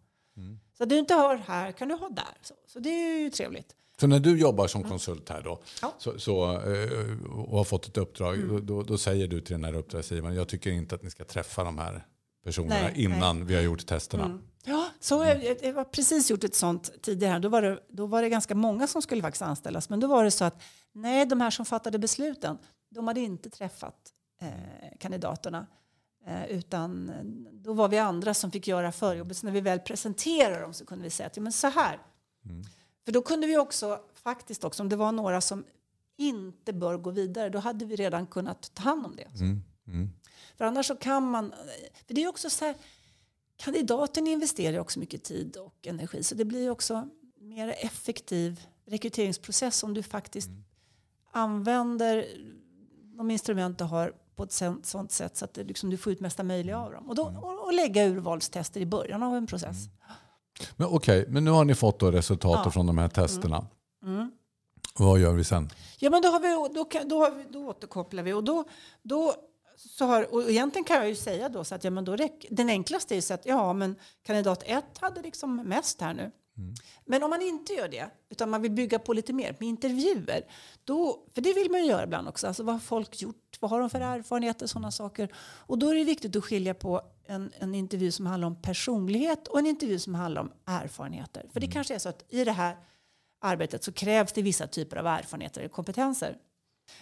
[0.77, 2.37] Så att du inte har här kan du ha där.
[2.41, 3.75] Så, så det är ju trevligt.
[3.99, 5.93] Så när du jobbar som konsult här då ja.
[5.97, 8.65] så, så, eh, och har fått ett uppdrag, mm.
[8.65, 11.63] då, då, säger du till den här uppdragsgivaren, jag tycker inte att ni ska träffa
[11.63, 12.05] de här
[12.43, 13.47] personerna nej, innan nej.
[13.47, 14.25] vi har gjort testerna.
[14.25, 14.41] Mm.
[14.63, 17.39] Ja, så jag, jag har precis gjort ett sånt tidigare.
[17.39, 19.89] Då var, det, då var det ganska många som skulle faktiskt anställas.
[19.89, 22.57] Men då var det så att nej, de här som fattade besluten,
[22.89, 25.67] de hade inte träffat eh, kandidaterna.
[26.25, 27.11] Eh, utan
[27.51, 29.37] då var vi andra som fick göra förjobbet.
[29.37, 31.99] Så när vi väl presenterade dem så kunde vi säga att ja, men så här.
[32.45, 32.63] Mm.
[33.05, 35.63] För då kunde vi också, faktiskt också, om det var några som
[36.17, 39.41] inte bör gå vidare, då hade vi redan kunnat ta hand om det.
[39.41, 39.63] Mm.
[39.87, 40.09] Mm.
[40.57, 41.53] För annars så kan man...
[42.07, 42.75] För det är också så här,
[43.57, 46.23] kandidaten investerar också mycket tid och energi.
[46.23, 50.63] Så det blir också mer effektiv rekryteringsprocess om du faktiskt mm.
[51.31, 52.25] använder
[53.17, 54.51] de instrument du har på ett
[54.83, 57.09] sånt sätt så att det liksom, du får ut mesta möjliga av dem.
[57.09, 57.43] Och, då, mm.
[57.43, 59.77] och, och lägga urvalstester i början av en process.
[59.85, 60.17] Mm.
[60.75, 62.71] Men Okej, okay, men nu har ni fått då resultatet ja.
[62.71, 63.67] från de här testerna.
[64.03, 64.15] Mm.
[64.15, 64.31] mm.
[64.99, 65.69] Vad gör vi sen?
[65.99, 68.63] Ja, men då, har vi, då, då, då återkopplar vi och då,
[69.03, 69.33] då
[69.77, 72.45] så har, och egentligen kan jag ju säga då så att ja, men då räck,
[72.51, 76.31] den enklaste är så att ja, men kandidat 1 hade liksom mest här nu.
[76.57, 76.73] Mm.
[77.05, 80.45] Men om man inte gör det, utan man vill bygga på lite mer med intervjuer,
[80.83, 83.71] då, för det vill man ju göra ibland också, alltså vad har folk gjort, vad
[83.71, 85.29] har de för erfarenheter, sådana saker.
[85.37, 89.47] Och då är det viktigt att skilja på en, en intervju som handlar om personlighet
[89.47, 91.45] och en intervju som handlar om erfarenheter.
[91.53, 91.73] För det mm.
[91.73, 92.77] kanske är så att i det här
[93.41, 96.37] arbetet så krävs det vissa typer av erfarenheter eller kompetenser.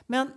[0.07, 0.31] Men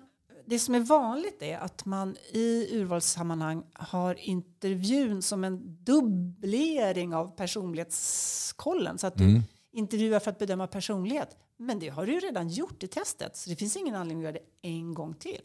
[0.49, 7.37] det som är vanligt är att man i urvalssammanhang har intervjun som en dubblering av
[7.37, 8.99] personlighetskollen.
[8.99, 9.43] Så att du mm.
[9.73, 11.37] intervjuar för att bedöma personlighet.
[11.57, 14.35] Men det har du ju redan gjort i testet, så det finns ingen anledning att
[14.35, 15.41] göra det en gång till.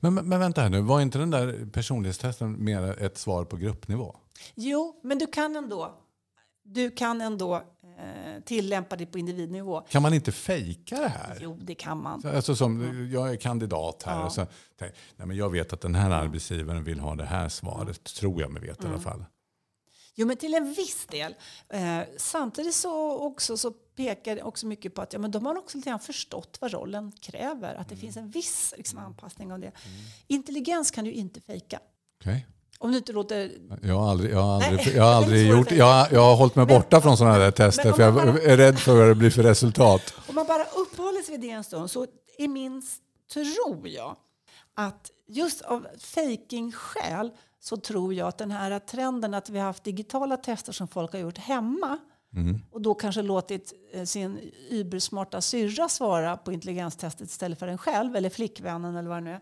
[0.00, 4.16] Men, men vänta här nu, var inte den där personlighetstesten mer ett svar på gruppnivå?
[4.54, 5.94] Jo, men du kan ändå,
[6.62, 7.62] du kan ändå
[8.44, 9.80] tillämpa det på individnivå.
[9.80, 11.38] Kan man inte fejka det här?
[11.40, 12.22] Jo, det kan man.
[12.26, 14.24] Alltså som, jag är kandidat här ja.
[14.24, 14.46] och så,
[14.80, 18.50] nej, men jag vet att den här arbetsgivaren vill ha det här svaret, tror jag
[18.50, 18.92] mig vet mm.
[18.92, 19.12] i alla mm.
[19.12, 19.24] fall.
[20.18, 21.34] Jo, men till en viss del.
[21.68, 25.58] Eh, samtidigt så, också, så pekar det också mycket på att ja, men de har
[25.58, 27.74] också lite grann förstått vad rollen kräver.
[27.74, 28.00] Att det mm.
[28.00, 29.66] finns en viss liksom, anpassning av det.
[29.66, 29.98] Mm.
[30.26, 31.80] Intelligens kan du inte fejka.
[32.20, 32.40] Okay.
[32.78, 33.50] Om du inte låter...
[33.82, 35.70] Jag har aldrig, jag har aldrig, jag har aldrig gjort...
[35.70, 38.56] Jag har, jag har hållit mig borta från sådana där tester för jag bara, är
[38.56, 40.14] rädd för vad det blir för resultat.
[40.28, 42.06] Om man bara uppehåller sig vid det en stund så
[42.38, 42.82] är min,
[43.32, 44.16] tror jag,
[44.74, 49.84] att just av fejking-skäl så tror jag att den här trenden att vi har haft
[49.84, 51.98] digitala tester som folk har gjort hemma
[52.36, 52.60] mm.
[52.70, 58.16] och då kanske låtit eh, sin übersmarta syrra svara på intelligenstestet istället för en själv
[58.16, 59.40] eller flickvännen eller vad det nu är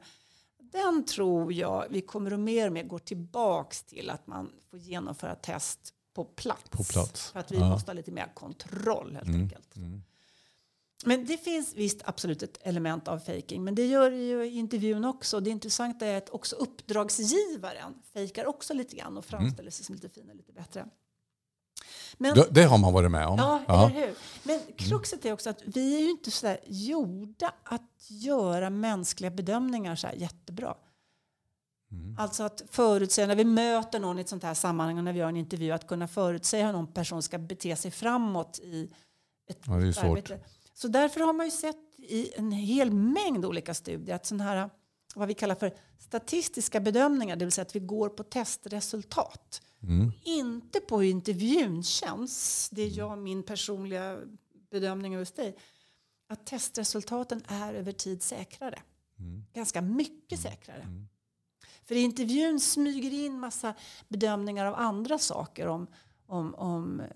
[0.74, 4.78] den tror jag vi kommer att mer och mer gå tillbaks till att man får
[4.78, 6.70] genomföra test på plats.
[6.70, 7.30] På plats.
[7.30, 7.68] För att vi ja.
[7.68, 9.40] måste ha lite mer kontroll helt mm.
[9.40, 9.76] enkelt.
[9.76, 10.02] Mm.
[11.04, 14.56] Men det finns visst absolut ett element av faking, men det gör det ju i
[14.56, 15.40] intervjun också.
[15.40, 20.08] Det intressanta är att också uppdragsgivaren fejkar också lite grann och framställer sig som lite
[20.08, 20.86] finare, lite bättre.
[22.18, 23.38] Men, det, det, har man varit med om.
[23.38, 23.90] Ja, ja.
[23.90, 24.14] eller hur?
[24.42, 29.96] Men kruxet är också att vi är ju inte så gjorda att göra mänskliga bedömningar
[29.96, 30.74] så jättebra.
[31.90, 32.16] Mm.
[32.18, 35.18] Alltså att förutsäga, när vi möter någon i ett sånt här sammanhang och när vi
[35.18, 38.90] gör en intervju, att kunna förutsäga hur någon person ska bete sig framåt i
[39.50, 40.40] ett ja, arbete.
[40.74, 44.70] Så därför har man ju sett i en hel mängd olika studier att sådana här
[45.14, 49.62] vad vi kallar för statistiska bedömningar, det vill säga att vi går på testresultat.
[49.88, 50.12] Mm.
[50.22, 52.68] Inte på hur intervjun känns.
[52.72, 54.18] Det är jag, min personliga
[54.70, 55.56] bedömning hos dig.
[56.28, 58.82] Att testresultaten är över tid säkrare.
[59.18, 59.44] Mm.
[59.54, 60.82] Ganska mycket säkrare.
[60.82, 61.08] Mm.
[61.84, 63.74] För i intervjun smyger in massa
[64.08, 65.86] bedömningar av andra saker om,
[66.26, 67.08] om, om eh,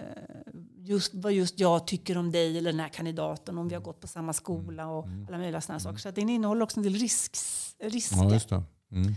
[0.76, 4.00] just, vad just jag tycker om dig eller den här kandidaten, om vi har gått
[4.00, 5.26] på samma skola och mm.
[5.28, 5.98] alla möjliga sådana saker.
[5.98, 8.42] Så den innehåller också en del risks, risker.
[8.48, 9.14] Ja, mm.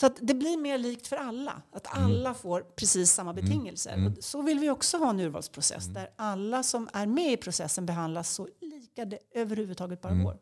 [0.00, 1.62] Så att det blir mer likt för alla.
[1.72, 2.04] Att mm.
[2.04, 3.44] alla får precis samma mm.
[3.44, 3.92] betingelser.
[3.92, 4.12] Mm.
[4.12, 5.94] Och så vill vi också ha en urvalsprocess mm.
[5.94, 10.38] där alla som är med i processen behandlas så lika det överhuvudtaget bara går.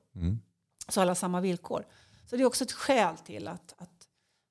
[0.88, 1.86] Så alla har samma villkor.
[2.26, 4.08] Så det är också ett skäl till att, att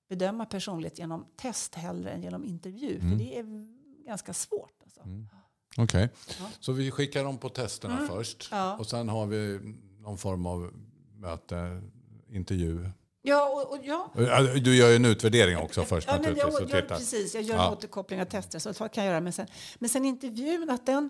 [0.09, 2.99] bedöma personlighet genom test hellre än genom intervju.
[2.99, 3.45] För det är
[4.05, 4.81] ganska svårt.
[4.83, 4.99] Alltså.
[5.77, 6.07] Okej, okay.
[6.39, 6.49] ja.
[6.59, 8.07] så vi skickar dem på testerna mm.
[8.07, 8.47] först.
[8.51, 8.77] Ja.
[8.77, 9.59] Och sen har vi
[9.99, 10.71] någon form av
[11.13, 11.81] möte,
[12.29, 12.89] intervju.
[13.25, 14.11] Ja, och, och, ja.
[14.55, 16.59] Du gör ju en utvärdering också först ja, naturligtvis.
[16.59, 17.71] Jag, jag, precis, jag gör ja.
[17.71, 19.21] återkoppling av testresultat kan jag göra.
[19.21, 21.09] Men sen, men sen intervjun, att den...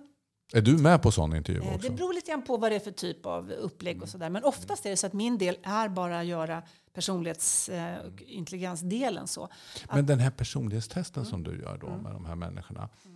[0.54, 1.90] Är du med på sån intervju eh, också?
[1.90, 4.30] Det beror lite grann på vad det är för typ av upplägg och sådär.
[4.30, 6.62] Men oftast är det så att min del är bara att göra
[6.94, 9.24] personlighetsintelligensdelen.
[9.24, 9.50] Eh, så.
[9.94, 11.30] Men den här personlighetstesten mm.
[11.30, 12.02] som du gör då mm.
[12.02, 12.90] med de här människorna.
[13.06, 13.15] Mm.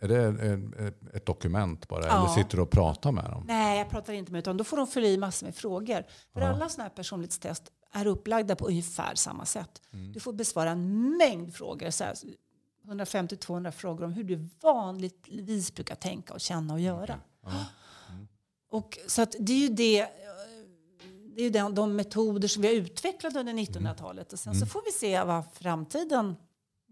[0.00, 2.06] Är det ett dokument bara?
[2.06, 2.18] Ja.
[2.18, 3.44] Eller sitter du och pratar med dem?
[3.46, 4.56] Nej, jag pratar inte med dem.
[4.56, 6.04] Då får de fylla i massor med frågor.
[6.32, 6.48] För ja.
[6.48, 9.82] alla sådana här personlighetstest är upplagda på ungefär samma sätt.
[9.92, 10.12] Mm.
[10.12, 11.86] Du får besvara en mängd frågor.
[11.86, 17.20] 150-200 frågor om hur du vanligtvis brukar tänka och känna och göra.
[17.46, 18.26] Mm.
[18.70, 20.08] Och, så att det är ju det
[21.36, 24.32] det är den, de metoder som vi har utvecklat under 1900-talet.
[24.32, 24.60] Och sen mm.
[24.60, 26.36] så får vi se vad framtiden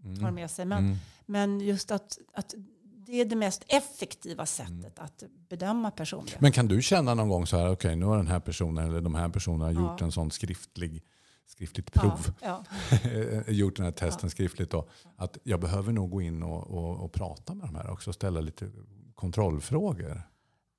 [0.03, 0.23] mm.
[0.23, 0.65] har med sig.
[0.65, 0.97] Men, mm.
[1.25, 2.53] men just att, att
[3.09, 4.91] det är det mest effektiva sättet mm.
[4.95, 6.37] att bedöma personer.
[6.39, 8.89] Men kan du känna någon gång så här, okej okay, nu har den här personen
[8.89, 9.81] eller de här personerna ja.
[9.81, 11.03] gjort en sån skriftlig
[11.47, 12.33] skriftligt prov.
[12.41, 12.63] Ja,
[13.03, 13.41] ja.
[13.47, 14.29] gjort den här testen ja.
[14.29, 14.71] skriftligt.
[14.71, 18.09] Då, att jag behöver nog gå in och, och, och prata med de här också
[18.09, 18.71] och ställa lite
[19.15, 20.21] kontrollfrågor.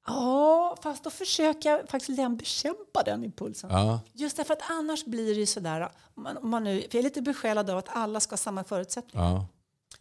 [0.06, 3.70] Ja, fast då försöker jag faktiskt bekämpa den impulsen.
[3.70, 4.00] Ja.
[4.12, 6.94] Just därför att annars blir det ju sådär, om man, om man nu, för jag
[6.94, 9.26] är lite besjälad av att alla ska ha samma förutsättningar.
[9.26, 9.46] Ja.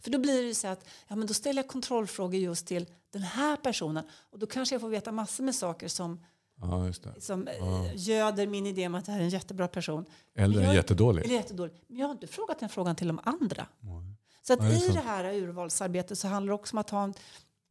[0.00, 3.22] För då blir det så att ja, men då ställer jag kontrollfrågor just till den
[3.22, 6.24] här personen och då kanske jag får veta massor med saker som,
[6.60, 7.92] ja, som ja.
[7.92, 10.04] göder min idé om att det här är en jättebra person.
[10.34, 11.24] Eller en jättedålig.
[11.24, 11.74] Eller jättedålig.
[11.86, 13.66] Men jag har inte frågat den frågan till de andra.
[13.82, 14.16] Mm.
[14.42, 17.14] Så att i det här urvalsarbetet så handlar det också om att ha en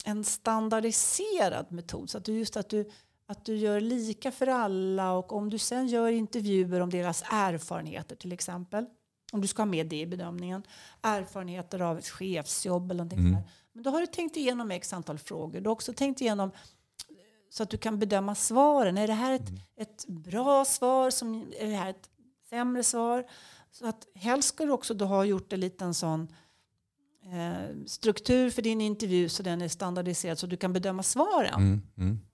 [0.05, 2.09] en standardiserad metod.
[2.09, 2.89] Så att du just att du,
[3.27, 8.15] att du gör lika för alla och om du sen gör intervjuer om deras erfarenheter
[8.15, 8.86] till exempel.
[9.32, 10.63] Om du ska ha med det i bedömningen.
[11.01, 13.32] Erfarenheter av ett chefsjobb eller någonting mm.
[13.32, 13.49] sådär.
[13.73, 15.61] Men då har du tänkt igenom x antal frågor.
[15.61, 16.51] Du har också tänkt igenom
[17.49, 18.97] så att du kan bedöma svaren.
[18.97, 19.61] Är det här ett, mm.
[19.77, 21.09] ett bra svar?
[21.09, 22.09] Som, är det här ett
[22.49, 23.25] sämre svar?
[23.71, 26.27] Så att helst ska du också då ha gjort en liten sån
[27.23, 31.53] eh, struktur för din intervju så den är standardiserad så du kan bedöma svaren.
[31.53, 31.82] Mm,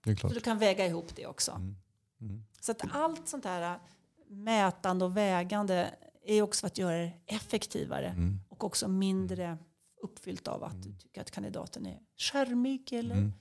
[0.04, 1.52] mm, så du kan väga ihop det också.
[1.52, 1.76] Mm,
[2.22, 2.46] mm.
[2.62, 3.80] så att allt sånt här äh,
[4.28, 5.90] mätande och vägande
[6.26, 8.40] är också för att göra det effektivare mm.
[8.50, 9.58] och också mindre
[10.02, 13.32] uppfyllt av att du tycker att kandidaten är charmig eller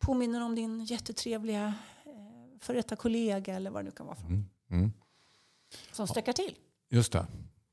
[0.00, 1.74] påminner om din jättetrevliga
[2.04, 2.12] eh,
[2.60, 4.16] före detta kollega eller vad det nu kan vara.
[4.16, 4.42] För.
[5.92, 6.54] Som stökar till.
[6.90, 7.26] Just det.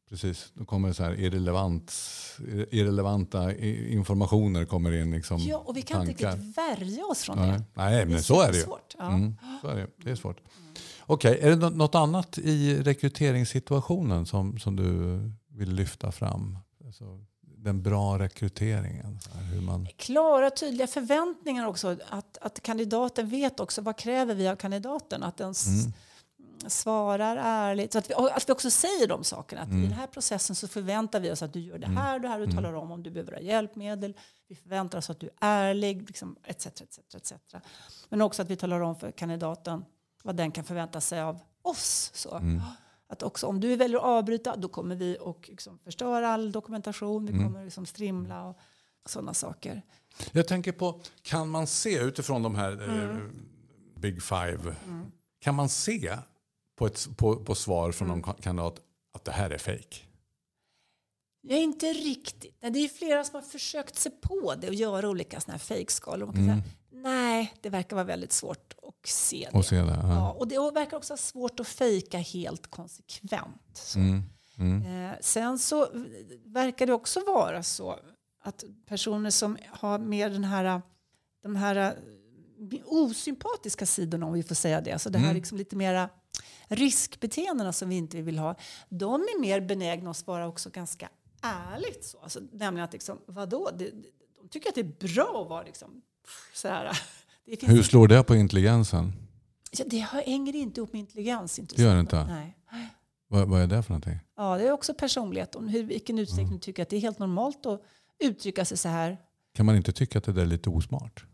[0.09, 1.93] Precis, då kommer så här irrelevant,
[2.69, 5.11] irrelevanta informationer kommer in.
[5.11, 6.11] Liksom, ja, och vi kan tankar.
[6.11, 7.63] inte riktigt värja oss från det.
[7.73, 8.63] Nej, men så är det ju.
[8.63, 8.95] Svårt.
[8.97, 9.07] Ja.
[9.07, 9.87] Mm, så är det.
[9.97, 10.37] det är svårt.
[11.09, 15.19] Okej, okay, är det något annat i rekryteringssituationen som, som du
[15.57, 16.57] vill lyfta fram?
[16.85, 19.19] Alltså, den bra rekryteringen?
[19.53, 19.87] Hur man...
[19.97, 21.97] Klara, tydliga förväntningar också.
[22.09, 25.23] Att, att kandidaten vet också vad kräver vi av kandidaten.
[25.23, 25.93] Att den mm
[26.67, 27.93] svarar ärligt.
[27.93, 29.61] Så att vi, att vi också säger de sakerna.
[29.61, 29.83] Att mm.
[29.83, 31.97] I den här processen så förväntar vi oss att du gör det mm.
[31.97, 32.37] här och det här.
[32.37, 32.55] Du mm.
[32.55, 34.13] talar om om du behöver ha hjälpmedel.
[34.47, 36.07] Vi förväntar oss att du är ärlig.
[36.07, 37.33] Liksom, etc, etc, etc.
[38.09, 39.85] Men också att vi talar om för kandidaten
[40.27, 42.11] vad den kan förvänta sig av oss.
[42.13, 42.35] Så.
[42.35, 42.61] Mm.
[43.09, 47.25] Att också om du väljer att avbryta då kommer vi och liksom förstöra all dokumentation.
[47.25, 47.45] Vi mm.
[47.45, 48.43] kommer liksom strimla.
[48.43, 48.57] Och,
[49.09, 49.81] sådana saker.
[50.31, 53.09] Jag tänker på, kan man se utifrån de här Mm.
[53.09, 53.17] eh,
[53.95, 54.75] Big Five,
[55.39, 56.17] kan man se
[56.75, 58.19] på, ett, på, på svar från Mm.
[58.19, 58.79] någon kandidat
[59.13, 59.85] att det här är?
[61.41, 62.57] Jag är inte riktigt.
[62.61, 65.59] Nej, det är flera som har försökt sig på det och göra olika såna här
[65.59, 66.29] fejkskalor.
[66.29, 66.45] Mm.
[66.45, 68.73] säga, nej, det verkar vara väldigt svårt
[69.07, 69.57] att se det.
[69.57, 69.81] Och se det?
[70.03, 70.09] Ja.
[70.13, 73.93] Ja, och det verkar också svårt att fejka helt konsekvent.
[73.95, 74.23] Mm.
[74.59, 75.05] Mm.
[75.11, 75.87] Eh, sen så
[76.45, 77.99] verkar det också vara så
[78.41, 80.81] att personer som har mer den här,
[81.43, 85.35] de här eh, osympatiska sidorna, om vi får säga det, alltså det här Mm.
[85.35, 86.09] liksom lite mera
[86.67, 88.55] riskbeteendena som vi inte vill ha,
[88.89, 91.09] de är mer benägna att svara också ganska
[91.41, 92.05] ärligt.
[92.05, 92.19] Så.
[92.19, 93.91] Alltså, nämligen att liksom, vadå, det-
[94.41, 96.01] de tycker att det är bra att vara liksom,
[96.53, 97.01] så här.
[97.61, 99.13] Hur slår det på intelligensen?
[99.71, 101.59] ja, det hänger inte ihop med intelligens.
[101.59, 102.23] Inte Det gör det inte?
[102.23, 102.57] Nej.
[103.27, 104.19] Vad, vad är det för någonting?
[104.37, 105.55] Ja, det är också personlighet.
[105.55, 107.81] Om hur, vilken utsträckning du tycker att det är helt normalt att
[108.19, 109.17] uttrycka sig så här.
[109.53, 111.25] Kan man inte tycka att det där är lite osmart?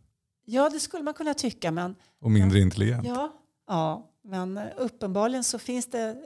[0.46, 3.08] Ja, det skulle man kunna tycka, men, Och mindre intelligent?
[3.08, 3.34] ja,
[3.68, 6.18] ja, men eh, uppenbarligen så finns det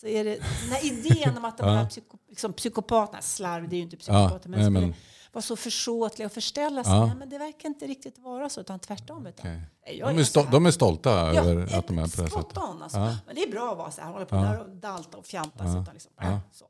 [0.00, 1.88] så är det, den här idén om att de här Ja.
[1.88, 4.94] psyko, liksom psykopaterna, slarv, det är ju inte Ja, psykopater, men, nej, men-
[5.34, 6.92] vara så försåtliga och förställa sig.
[6.92, 7.06] Ja.
[7.06, 9.26] Nej, men det verkar inte riktigt vara så, utan tvärtom.
[9.26, 12.30] Utan, jag De, är stol- de är stolta Ja, över att de är på det
[12.30, 12.58] sättet?
[12.58, 12.98] on, alltså.
[12.98, 13.16] Ja.
[13.26, 14.58] Men det är bra att vara så här, hålla på Ja.
[14.60, 15.64] och dalta och fjanta.
[15.64, 15.82] Ja.
[15.82, 16.40] Utan liksom, Ja.
[16.52, 16.64] så.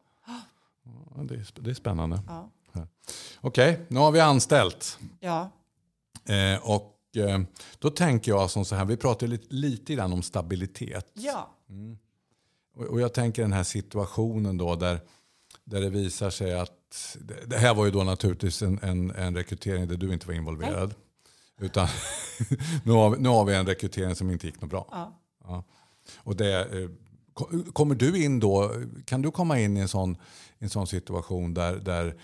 [1.22, 2.22] Det, är, det är spännande.
[2.28, 2.48] Ja.
[3.40, 4.98] Okej, nu har vi anställt.
[5.20, 5.50] ja.
[6.28, 7.40] Eh, och eh,
[7.78, 11.10] då tänker jag som så här, vi pratar lite, lite grann om stabilitet.
[11.14, 11.50] ja.
[12.76, 15.00] Och, och jag tänker den här situationen då där,
[15.64, 16.72] där det visar sig att,
[17.20, 20.34] det, det här var ju då naturligtvis en, en, en rekrytering där du inte var
[20.34, 20.94] involverad.
[21.60, 21.88] Utan
[22.84, 24.88] nu, har vi, nu har vi en rekrytering som inte gick något bra.
[24.90, 25.20] ja.
[25.44, 25.64] Ja.
[26.18, 26.88] Och det, eh,
[27.32, 28.72] ko- kommer du in då,
[29.04, 30.16] kan du komma in i en sån,
[30.58, 32.20] en sån situation där, där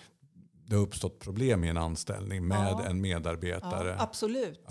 [0.67, 2.85] det har uppstått problem i en anställning med Ja.
[2.87, 3.97] en medarbetare?
[3.99, 4.67] Absolut.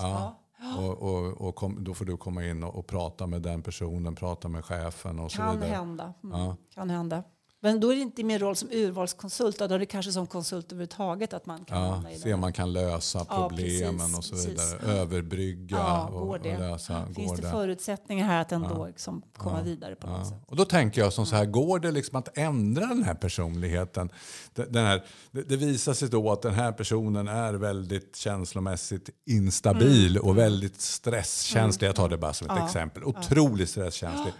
[0.77, 4.15] Och, och, och kom, då får du komma in och, och prata med den personen,
[4.15, 5.69] prata med chefen och så Kan vidare.
[5.75, 6.13] hända.
[6.23, 6.55] Mm.
[6.73, 7.23] Kan hända.
[7.61, 10.27] Men då är det inte min roll som urvalskonsult, utan då är det kanske som
[10.27, 12.33] konsult överhuvudtaget att man kan Ja, se det.
[12.33, 14.49] om man kan lösa Ja, problemen precis, och så precis.
[14.49, 14.99] vidare.
[14.99, 16.57] Överbrygga Ja, och, går och det?
[16.57, 17.05] lösa.
[17.15, 17.51] Finns det det?
[17.51, 20.25] förutsättningar här att ändå liksom komma vidare på något Ja.
[20.29, 20.43] sätt?
[20.47, 24.09] Och då tänker jag som så här, går det liksom att ändra den här personligheten?
[24.53, 29.09] Det- Den här, det, det visar sig då att den här personen är väldigt känslomässigt
[29.25, 31.87] instabil och väldigt stresskänslig.
[31.87, 32.65] Jag tar det bara som ett Ja.
[32.65, 33.03] exempel.
[33.03, 34.33] Otroligt stresskänslig.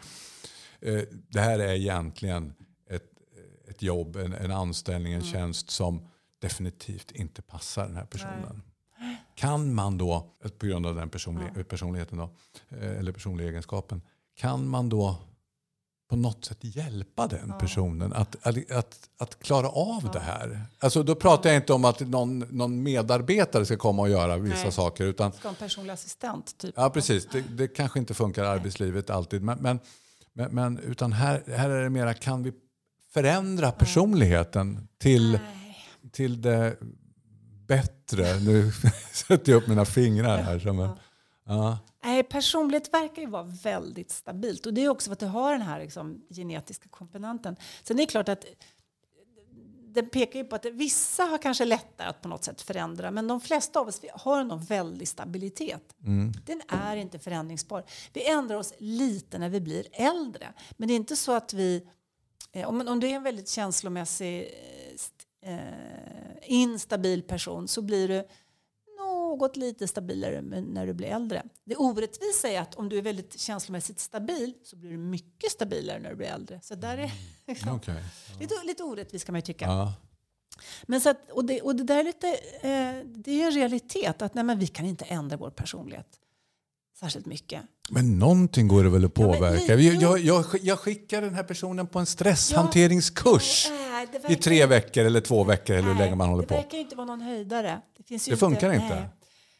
[0.82, 2.54] Eh, Det här är egentligen
[3.80, 6.08] ett, jobb, en, en anställning, en tjänst som
[6.40, 8.62] definitivt inte passar den här personen.
[9.36, 12.30] Kan man då, på grund av den personlig, personligheten då,
[12.70, 14.02] eh, eller personliga egenskapen,
[14.36, 15.18] kan man då
[16.10, 20.66] på något sätt hjälpa den personen att, att, att, att klara av det här?
[20.80, 24.64] Alltså, då pratar jag inte om att någon, någon medarbetare ska komma och göra vissa
[24.64, 24.72] Nej.
[24.72, 25.04] saker.
[25.04, 26.58] Utan, Ska en personlig assistent?
[26.58, 26.74] Typ.
[26.78, 27.26] ja, precis.
[27.26, 29.44] Det, det kanske inte funkar i arbetslivet alltid.
[29.44, 29.80] Men, men,
[30.34, 32.54] men, men utan här, här är det mera, kan vi
[33.14, 35.78] förändra personligheten till, Nej.
[36.12, 36.78] till det
[37.68, 38.40] bättre?
[38.40, 38.72] Nu
[39.14, 40.60] sätter jag upp mina fingrar här.
[40.60, 40.90] Som en,
[41.46, 41.80] ja.
[42.04, 44.66] Nej, personlighet verkar ju vara väldigt stabilt.
[44.66, 47.56] Och det är också för att du har den här liksom, genetiska komponenten.
[47.84, 48.46] Sen är det klart att
[49.94, 53.12] det pekar ju på att vissa har kanske lättare att på något sätt förändra.
[53.12, 55.96] Men de flesta av oss har en väldig stabilitet.
[56.46, 57.84] Den är inte förändringsbar.
[58.14, 60.54] Vi ändrar oss lite när vi blir äldre.
[60.78, 61.90] Men det är inte så att vi...
[62.52, 64.54] eh, Om, om du är en väldigt känslomässig,
[65.42, 68.28] eh, eh, instabil person så blir du
[68.98, 71.44] något lite stabilare när du blir äldre.
[71.66, 76.00] Det orättvisa är att om du är väldigt känslomässigt stabil så blir du mycket stabilare
[76.00, 76.60] när du blir äldre.
[76.64, 77.12] Så där är
[77.48, 78.04] liksom, Okej.
[78.40, 79.66] lite, lite orättvist kan man ju tycka.
[79.66, 79.94] Ja.
[80.84, 82.28] Men så att, och, det, och det där är lite,
[82.62, 86.20] eh, det är en realitet att nej, men vi kan inte ändra vår personlighet
[87.00, 87.62] särskilt mycket.
[87.90, 89.76] Men någonting går det väl att Ja, men påverka?
[89.76, 94.66] jag, jag, jag skickar den här personen på en stresshanteringskurs Nej, det i verkar- tre
[94.66, 96.56] veckor eller två veckor eller hur länge man håller det på.
[96.56, 97.82] verkar ju inte vara någon höjdare.
[98.08, 98.96] Det, Det funkar inte?
[98.96, 99.10] Nej.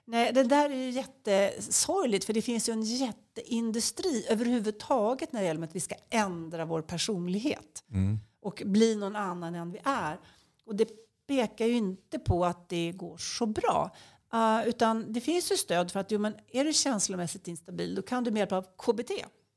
[0.06, 5.48] Nej, det där är ju jättesorgligt för det finns ju en jätteindustri överhuvudtaget när det
[5.48, 8.20] gäller att vi ska ändra vår personlighet Mm.
[8.42, 10.20] och bli någon annan än vi är.
[10.66, 10.88] Och det
[11.28, 13.96] pekar ju inte på att det går så bra.
[14.34, 18.02] Uh, utan det finns ju stöd för att jo, men är du känslomässigt instabil då
[18.02, 19.12] kan du med hjälp av KBT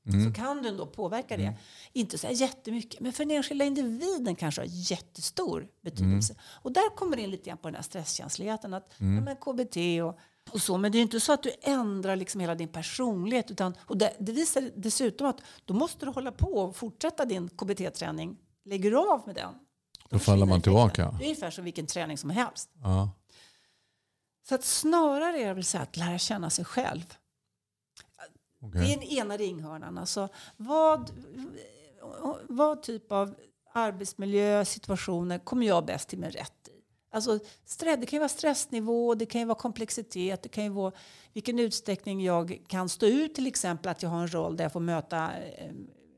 [0.05, 1.55] så kan du ändå påverka det.
[1.93, 6.35] Inte så här jättemycket, men för den enskilda individen kanske har jättestor betydelse.
[6.43, 8.75] Och där kommer det in lite grann på den här stresskänsligheten.
[8.75, 10.19] Att, ja, men KBT och,
[10.53, 13.51] och så, men det är inte så att du ändrar liksom hela din personlighet.
[13.51, 17.49] Utan, och det, det visar dessutom att då måste du hålla på och fortsätta din
[17.49, 18.37] KBT-träning.
[18.65, 19.55] Lägger du av med den,
[20.11, 21.03] Då faller man tillbaka.
[21.19, 22.71] Det är ungefär som vilken träning som helst.
[22.83, 23.11] Ja.
[24.49, 27.15] Så att snarare är det väl så att lära känna sig själv.
[28.61, 28.81] Okej.
[28.81, 29.99] Det är den ena ringhörnan.
[29.99, 31.11] Alltså, vad,
[32.49, 33.35] vad typ av
[33.73, 36.83] arbetsmiljösituationer kommer jag bäst till min rätt i?
[37.11, 37.39] Alltså,
[37.79, 40.93] det kan ju vara stressnivå, det kan ju vara komplexitet, det kan ju vara
[41.33, 44.73] vilken utsträckning jag kan stå ut till exempel att jag har en roll där jag
[44.73, 45.73] får möta eh,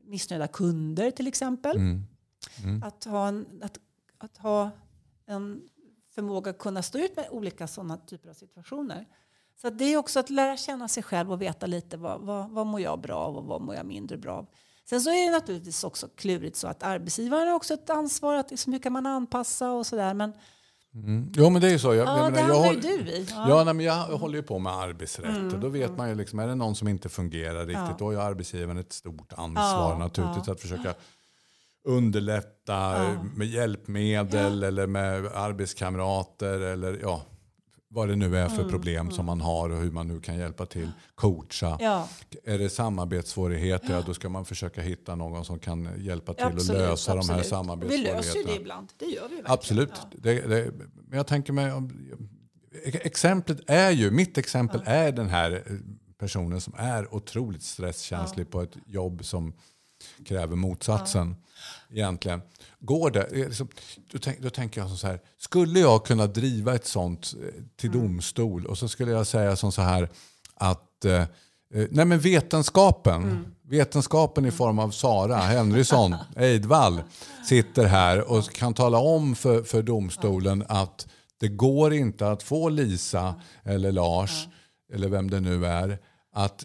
[0.04, 1.76] missnöjda kunder till exempel.
[1.76, 2.82] Mm.
[2.82, 3.78] Att, ha en, att,
[4.18, 4.70] att ha
[5.26, 5.68] en
[6.14, 9.06] förmåga att kunna stå ut med olika sådana typer av situationer.
[9.60, 12.66] Så det är också att lära känna sig själv och veta lite vad, vad, vad
[12.66, 14.46] mår jag bra av och vad mår jag mindre bra av.
[14.88, 18.50] Sen så är det naturligtvis också klurigt så att arbetsgivaren har också ett ansvar att
[18.50, 20.14] liksom, hur kan man anpassa och sådär.
[20.14, 20.32] Men
[20.96, 21.32] Mm.
[21.36, 21.94] Jo men det är ju så.
[21.94, 23.26] Jag, ja, jag, det menar, jag, hamnar ju håll- du i.
[23.30, 26.14] Ja, nej, men jag håller ju på med arbetsrätt Mm, och då vet man ju
[26.14, 27.96] liksom, är det någon som inte fungerar riktigt Ja.
[27.98, 30.52] då har ju arbetsgivaren ett stort ansvar Ja, naturligtvis ja.
[30.52, 30.94] att försöka
[31.84, 33.22] underlätta Ja.
[33.36, 37.22] med hjälpmedel eller med arbetskamrater eller ja,
[37.88, 40.38] vad det nu är Mm, för problem som man har och hur man nu kan
[40.38, 40.90] hjälpa till.
[41.14, 41.76] Coacha.
[41.80, 42.08] Ja,
[42.44, 44.02] Är det samarbetssvårigheter, ja.
[44.06, 47.20] då ska man försöka hitta någon som kan hjälpa till absolut, att lösa de här
[47.22, 47.44] absolut.
[47.46, 48.16] Vi samarbetssvårigheterna.
[48.20, 48.88] löser ju det ibland.
[48.98, 49.46] Det gör vi verkligen.
[49.52, 49.90] Absolut.
[49.94, 50.08] Ja.
[50.22, 50.70] Det, det,
[51.08, 52.18] men jag tänker mig, om-
[52.84, 55.72] exemplet är ju, mitt exempel är den här eh,
[56.18, 59.52] personen som är otroligt stresskänslig på ett jobb som
[60.26, 61.36] kräver motsatsen.
[61.90, 62.42] Egentligen.
[62.80, 63.68] Går det, är det som-
[64.12, 67.90] då, tänk, då tänker jag så här, skulle jag kunna driva ett sånt eh, till
[67.90, 68.02] Mm.
[68.02, 70.08] domstol och så skulle jag säga som så här
[70.54, 71.26] att eh, eh,
[71.90, 73.44] nej men vetenskapen, Mm.
[73.62, 77.02] vetenskapen i form av Sara Henrysson Eidvall
[77.48, 81.06] sitter här och kan tala om för, för domstolen att
[81.40, 84.46] det går inte att få Lisa eller Lars
[84.92, 85.98] eller vem det nu är
[86.34, 86.64] att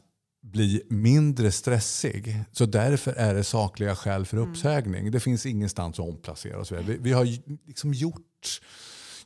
[0.52, 2.44] bli mindre stressig.
[2.52, 4.50] Så därför är det sakliga skäl för Mm.
[4.50, 5.12] uppsägning.
[5.12, 6.76] Det finns ingenstans att omplacera och så.
[6.76, 7.26] Vi, vi har
[7.68, 8.62] liksom gjort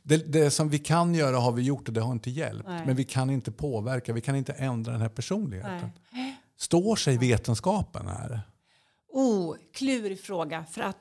[0.02, 2.68] det, det som vi kan göra har vi gjort och det har inte hjälpt.
[2.68, 2.86] Nej.
[2.86, 5.90] Men vi kan inte påverka, vi kan inte ändra den här personligheten.
[6.12, 6.36] Nej.
[6.58, 8.40] Står sig vetenskapen här?
[9.12, 10.64] Oh, klurig fråga.
[10.70, 10.98] För att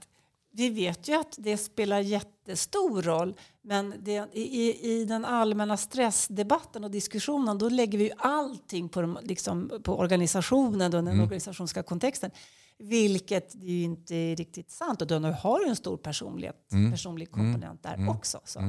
[0.56, 3.36] vi vet ju att det spelar jättestor roll.
[3.62, 9.02] Men det, i, i den allmänna stressdebatten och diskussionen då lägger vi ju allting på,
[9.02, 12.32] de, liksom, på organisationen och den organisatoriska kontexten.
[12.80, 15.02] Vilket ju inte är riktigt sant.
[15.02, 16.56] Och du har ju en stor personlighet,
[16.92, 18.40] personlig komponent där också.
[18.46, 18.60] Så.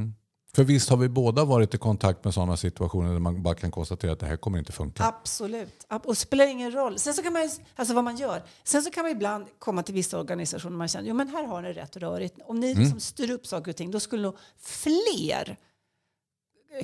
[0.55, 3.71] För visst har vi båda varit i kontakt med sådana situationer där man bara kan
[3.71, 5.05] konstatera att det här kommer inte funka.
[5.05, 5.87] Absolut.
[5.89, 6.99] Ab- Och det spelar ingen roll.
[6.99, 8.43] Sen så kan man, alltså vad man gör.
[8.65, 11.45] Sen så kan man ibland komma till vissa organisationer och man känner jo men här
[11.47, 12.39] har ni rätt rörigt.
[12.45, 15.57] Om ni liksom styr upp saker och ting då skulle nog fler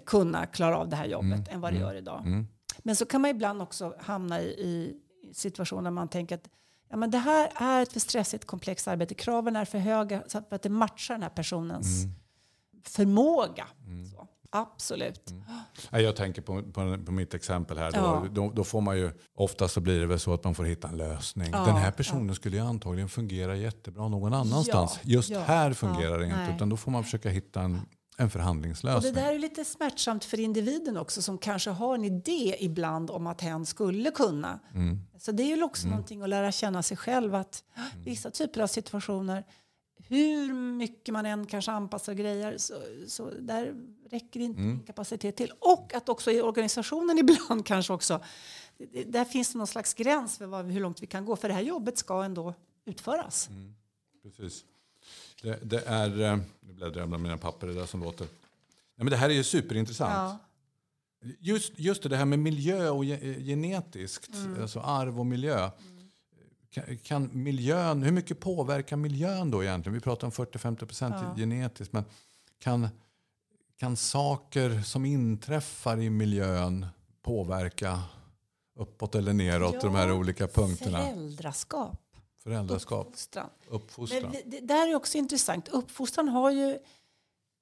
[0.07, 2.23] kunna klara av det här jobbet än vad det gör idag.
[2.83, 4.97] Men så kan man ibland också hamna i, i
[5.33, 6.49] situationer där man tänker att
[6.89, 9.15] ja, men det här är ett för stressigt komplext arbete.
[9.15, 12.05] Kraven är för höga så att, det matchar den här personens
[12.85, 13.67] förmåga.
[14.17, 14.27] Så.
[14.53, 15.35] Absolut.
[15.91, 17.93] Nej, Jag tänker på, på, på mitt exempel här.
[17.93, 18.27] Då, Ja.
[18.33, 20.89] då, då får man ju, ofta så blir det väl så att man får hitta
[20.89, 21.49] en lösning.
[21.53, 24.99] Ja, Den här personen skulle ju antagligen fungera jättebra någon annanstans.
[25.03, 26.55] Ja, Just ja, här fungerar det ja, inte.
[26.57, 27.81] Utan då får man försöka hitta en,
[28.17, 29.15] en Och förhandlingslösning.
[29.15, 33.27] det där är lite smärtsamt för individen också som kanske har en idé ibland om
[33.27, 34.61] att hen skulle kunna.
[34.75, 35.01] Mm.
[35.19, 37.65] Så det är ju också någonting att lära känna sig själv att
[38.05, 39.45] vissa typer av situationer
[40.09, 42.75] hur mycket man än kanske anpassar grejer så,
[43.07, 43.75] så där
[44.11, 44.81] räcker inte Mm.
[44.87, 45.53] kapacitet till.
[45.59, 48.21] Och att också i organisationen ibland kanske också
[49.07, 51.55] där finns det någon slags gräns för vad, hur långt vi kan gå för det
[51.55, 53.49] här jobbet ska ändå utföras.
[53.49, 53.75] Mm.
[54.23, 54.65] Precis.
[55.43, 58.25] Det, det är, eh, nu bläddrar jag bland mina papper, det där som låter.
[58.25, 60.13] Nej, men det här är ju superintressant.
[60.15, 60.39] Ja.
[61.39, 64.63] Just, just det, här med miljö och ge- genetiskt, Mm.
[64.63, 65.71] alltså arv och miljö.
[65.71, 66.00] Kan,
[67.03, 69.95] kan miljön, hur mycket påverkar miljön då egentligen?
[69.95, 71.35] Vi pratar om 40-50% Ja.
[71.37, 71.93] genetiskt.
[71.93, 72.05] Men
[72.59, 72.89] kan,
[73.77, 76.87] kan saker som inträffar i miljön
[77.23, 78.03] påverka
[78.79, 80.99] uppåt eller neråt de här Ja, olika punkterna?
[81.03, 82.01] Föräldraskap,
[82.43, 83.51] Föräldraskap, uppfostran.
[83.69, 84.23] uppfostran.
[84.23, 85.69] Men det där är också intressant.
[85.69, 86.79] Uppfostran har ju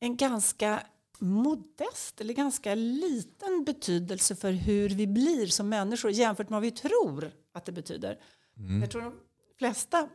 [0.00, 0.82] en ganska
[1.18, 6.70] modest eller ganska liten betydelse för hur vi blir som människor jämfört med vad vi
[6.70, 8.18] tror att det betyder.
[8.58, 8.80] Mm.
[8.80, 9.12] Jag tror de
[9.58, 10.08] flesta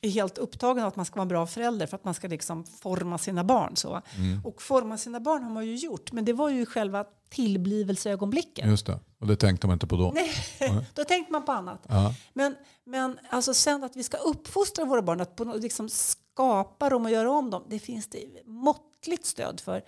[0.00, 2.28] är helt upptagna av att man ska vara en bra förälder för att man ska
[2.28, 3.76] liksom forma sina barn.
[3.76, 4.02] Så.
[4.16, 4.44] Mm.
[4.44, 8.66] Och forma sina barn har man ju gjort, men det var ju själva tillblivelseögonblicket.
[8.66, 10.14] Just det, och det tänkte man inte på då.
[10.94, 11.86] Då tänkte man på annat.
[11.88, 12.14] Ja.
[12.32, 17.04] Men, men alltså sen att vi ska uppfostra våra barn, att på liksom skapa dem
[17.04, 19.82] och göra om dem, det finns det måttligt stöd för.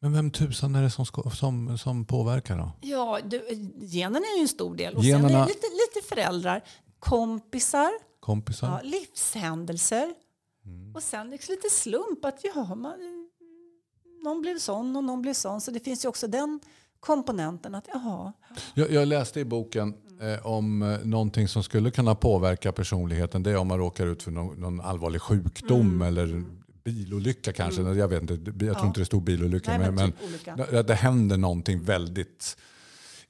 [0.00, 2.72] Men vem tusan är det som, som, som påverkar då?
[2.80, 3.42] Ja, du,
[3.80, 4.94] genen är ju en stor del.
[4.94, 6.64] Och Generna- sen är det lite, lite föräldrar,
[7.04, 7.90] kompisar,
[8.20, 8.66] Kompisar?
[8.68, 10.14] ja, livshändelser.
[10.94, 12.94] Och sen liksom lite slump att ja, man,
[14.24, 15.60] någon blev sån och någon blev sån.
[15.60, 16.60] Så det finns ju också den
[17.00, 18.32] komponenten att jaha.
[18.74, 23.42] Jag, jag läste i boken eh, om eh, någonting som skulle kunna påverka personligheten.
[23.42, 26.44] Det är om man råkar ut för någon, någon allvarlig sjukdom eller
[26.84, 27.82] bilolycka kanske.
[27.82, 28.86] Jag vet inte, jag tror Ja.
[28.86, 29.70] inte det stod bilolycka.
[29.70, 30.56] Nej, men men men typ olycka.
[30.56, 32.56] det, det händer någonting väldigt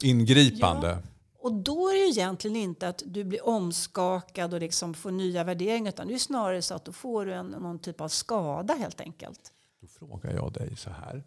[0.02, 0.98] ingripande.
[1.44, 5.44] Och då är det ju egentligen inte att du blir omskakad och liksom får nya
[5.44, 8.74] värderingar utan det är snarare så att då får du en, någon typ av skada
[8.74, 9.52] helt enkelt.
[9.80, 11.24] Då frågar jag dig så här.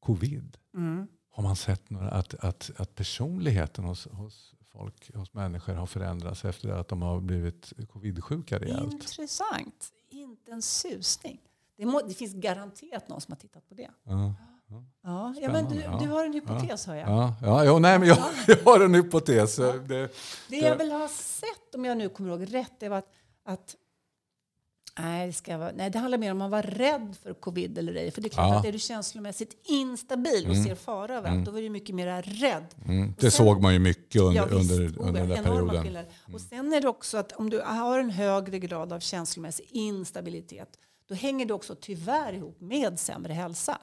[0.00, 0.56] Covid.
[0.74, 1.06] Mm.
[1.30, 6.44] Har man sett några, att, att, att personligheten hos, hos folk, hos människor har förändrats
[6.44, 8.92] efter att de har blivit covid-sjuka rejält?
[8.92, 9.92] Intressant.
[10.08, 11.40] Inte en susning.
[11.76, 13.90] Det, må, det finns garanterat någon som har tittat på det.
[14.04, 14.34] Ja.
[15.02, 15.98] Ja, ja men du, ja.
[16.02, 17.08] du har en hypotes hör jag.
[17.08, 19.56] Ja, ja, ja, nej, men jag, jag har en hypotes.
[19.56, 20.08] Det,
[20.48, 23.08] Det jag vill ha sett, om jag nu kommer ihåg rätt, det var att,
[23.44, 23.76] att
[24.98, 27.78] nej, det ska vara, nej, det handlar mer om att man var rädd för covid
[27.78, 28.10] eller ej.
[28.10, 28.58] För det är klart Ja.
[28.58, 32.66] att är du känslomässigt instabil och ser fara överallt, då är du mycket mer rädd.
[32.84, 35.42] mm, det sen- såg man ju mycket under, Ja, under, Oh, under den ja, där
[35.42, 35.68] perioden.
[35.70, 35.82] Mm.
[35.82, 36.10] skillnader.
[36.34, 40.68] Och sen är det också att om du har en högre grad av känslomässig instabilitet
[41.08, 43.78] då hänger det också tyvärr ihop med sämre hälsa.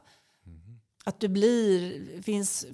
[1.04, 2.66] Att du blir, det finns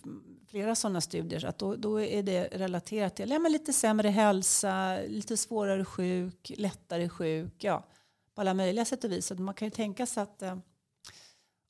[0.48, 5.00] flera sådana studier, att då, då är det relaterat till ja, men lite sämre hälsa,
[5.08, 7.86] lite svårare sjuk, lättare sjuk, ja,
[8.36, 9.26] på alla möjliga sätt och vis.
[9.26, 10.58] Så man kan ju tänka sig att eh,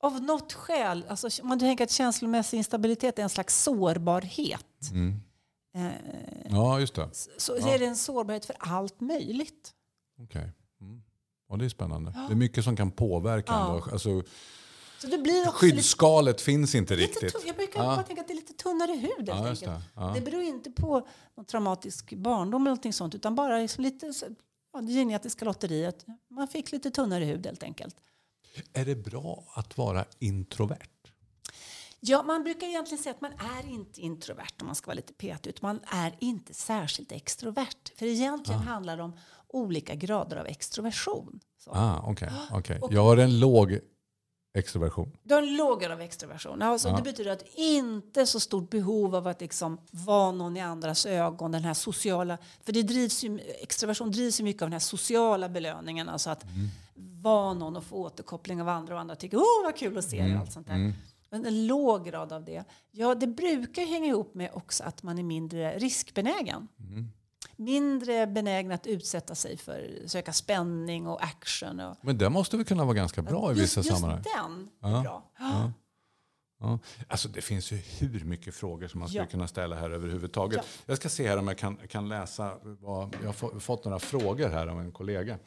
[0.00, 4.90] av något skäl, alltså, man tänker att känslomässig instabilitet är en slags sårbarhet.
[4.90, 5.20] Mm.
[5.74, 5.92] Eh,
[6.50, 7.08] Ja, just det.
[7.36, 9.74] så är det en sårbarhet för allt möjligt.
[10.18, 10.52] Okej.
[10.80, 11.02] Mm.
[11.48, 12.10] Ja, det är spännande.
[12.28, 13.52] Det är mycket som kan påverka.
[13.52, 13.74] Ja.
[13.74, 13.90] Ändå.
[13.92, 14.22] Alltså,
[15.00, 17.32] Så det blir också lite, skyddsskalet finns inte lite riktigt.
[17.34, 17.86] tunn- Jag brukar Ja.
[17.96, 19.60] bara tänka att det är lite tunnare hud enkelt.
[19.60, 19.82] det.
[19.94, 20.12] Ja.
[20.14, 24.12] Det beror inte på någon traumatisk barndom eller någonting sånt utan bara liksom lite
[24.72, 26.06] ja, det genetiska lotteriet.
[26.30, 27.96] Man fick lite tunnare hud helt enkelt.
[28.72, 30.88] Är det bra att vara introvert?
[32.00, 35.12] Ja, man brukar egentligen säga att man är inte introvert om man ska vara lite
[35.12, 35.50] petig.
[35.50, 37.88] Utan man är inte särskilt extrovert.
[37.98, 39.16] För egentligen handlar det om
[39.48, 41.40] olika grader av extroversion.
[41.64, 41.70] Så.
[41.70, 42.30] Ah, Okej.
[42.50, 42.78] okej.
[42.80, 43.78] Och- Jag har en låg
[44.54, 45.12] extroversion.
[45.22, 46.62] Du har en låg grad av extroversion.
[46.62, 46.96] Alltså, Ja.
[46.96, 51.52] Det betyder att inte så stort behov av att liksom vara någon i andras ögon.
[51.52, 55.48] Den här sociala, för det drivs ju, extroversion drivs ju mycket av den här sociala
[55.48, 56.08] belöningen.
[56.08, 56.44] Alltså att
[57.22, 60.22] vara någon och få återkoppling av andra och andra tycker åh vad kul att se
[60.22, 60.92] dig och allt sånt där.
[61.30, 62.64] Men en låg grad av det.
[62.90, 66.68] Ja, det brukar hänga ihop med också att man är mindre riskbenägen.
[67.58, 71.80] Mindre benägen att utsätta sig för söka spänning och action.
[71.80, 74.22] Och, Men det måste väl kunna vara ganska bra i just, vissa just sammanhang?
[74.82, 75.30] den är bra.
[76.60, 76.78] Ja.
[77.08, 79.30] Alltså det finns ju hur mycket frågor som man skulle Ja.
[79.30, 80.56] kunna ställa här överhuvudtaget.
[80.62, 80.82] Ja.
[80.86, 82.52] Jag ska se här om jag kan, kan läsa.
[82.62, 85.38] Vad, jag har få- fått några frågor här av en kollega.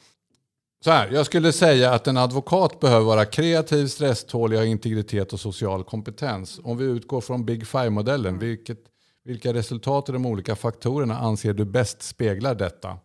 [0.84, 5.40] Så här, jag skulle säga att en advokat behöver vara kreativ, stresstålig, ha integritet och
[5.40, 6.60] social kompetens.
[6.64, 8.78] Om vi utgår från Big Five-modellen, vilket,
[9.24, 12.98] vilka resultat i de olika faktorerna anser du bäst speglar detta?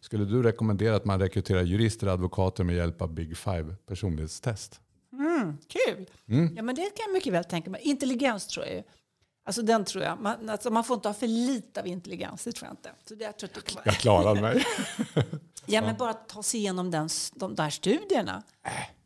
[0.00, 4.80] Skulle du rekommendera att man rekryterar jurister och advokater med hjälp av Big Five personlighetstest?
[5.12, 6.06] Mm, kul!
[6.56, 7.80] Ja, men det kan jag mycket väl tänka mig.
[7.84, 8.82] Intelligens tror jag ju.
[9.46, 10.20] Alltså den tror jag.
[10.20, 12.90] Man, alltså, man får inte ha för lite av intelligens, det tror jag inte.
[13.08, 14.64] Så det, jag tror att kan vara, Jag klarar mig.
[15.66, 18.42] ja, men bara ta sig igenom den, de där studierna.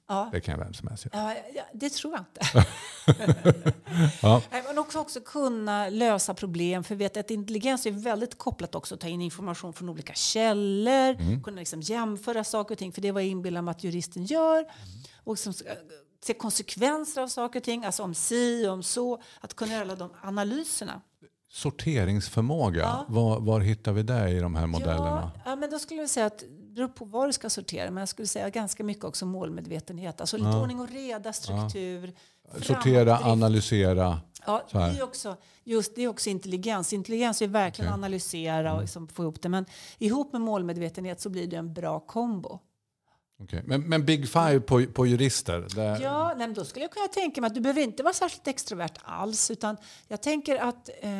[0.08, 1.34] Ja, Det kan vem som helst göra.
[1.54, 2.66] ja, det tror jag inte.
[4.22, 4.42] Ja.
[4.66, 6.84] Men också, också kunna lösa problem.
[6.84, 11.42] För vet att intelligens är väldigt kopplat också att ta in information från olika källor.
[11.42, 12.92] Kunna liksom jämföra saker och ting.
[12.92, 14.64] För det är vad jag inbillar mig att juristen gör.
[15.24, 15.72] Och liksom, äh,
[16.24, 17.84] se konsekvenser av saker och ting.
[17.84, 19.22] Alltså om si, om så.
[19.40, 21.00] Att kunna göra alla de analyserna.
[21.50, 23.04] Sorteringsförmåga, Ja.
[23.08, 25.30] var, var hittar vi det i de här modellerna?
[25.34, 26.42] Ja, ja, men då skulle jag säga att
[26.78, 27.90] beror på vad du ska sortera.
[27.90, 30.20] Men jag skulle säga ganska mycket också målmedvetenhet.
[30.20, 32.12] Alltså lite ordning och reda, struktur.
[32.62, 33.26] Sortera, framåtdrift.
[33.26, 34.20] analysera.
[34.46, 36.92] Ja, det är också, just, det är också intelligens.
[36.92, 37.94] Intelligens är verkligen Okej.
[37.94, 39.48] analysera och liksom få ihop det.
[39.48, 39.66] Men
[39.98, 42.58] ihop med målmedvetenhet så blir det en bra kombo.
[43.42, 43.62] Okej.
[43.66, 45.66] Men, men Big Five på, på jurister?
[45.74, 48.48] Där, Ja, nej, då skulle jag kunna tänka mig att du behöver inte vara särskilt
[48.48, 49.50] extrovert alls.
[49.50, 49.76] Utan
[50.08, 50.88] jag tänker att...
[51.00, 51.10] Eh,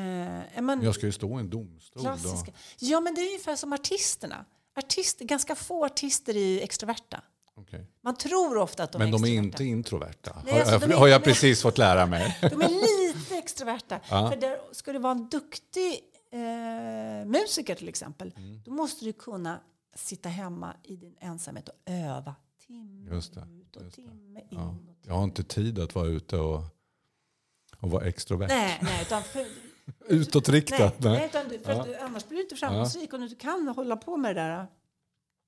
[0.55, 2.03] ja, men, Jag ska ju stå i en domstol.
[2.03, 2.09] Då.
[2.09, 2.53] klassiska.
[2.79, 4.45] Ja, men det är ungefär som artisterna.
[4.79, 7.23] Artister, ganska få artister är extroverta.
[7.55, 7.87] Okej.
[8.01, 10.99] Man tror ofta att de Men är de är inte introverta, Nej, har, alltså, jag,
[10.99, 12.39] har jag de är- precis fått lära mig.
[12.41, 14.01] De är lite extroverta.
[14.09, 16.01] För där, ska du vara en duktig
[16.33, 18.63] eh, musiker till exempel, Mm.
[18.65, 19.61] då måste du kunna
[19.95, 22.35] sitta hemma i din ensamhet och öva
[22.67, 24.47] timme Just det, ut och timme in.
[24.51, 24.75] Ja.
[25.03, 26.63] Jag har inte tid att vara ute och,
[27.81, 28.49] och vara extrovert.
[28.49, 29.47] Nej, nej, utan för,
[30.09, 30.93] Utåtriktad.
[30.99, 31.61] nej, Nej.
[31.65, 34.43] för att du, annars blir du inte framgångsrik och du kan hålla på med det
[34.43, 34.67] där.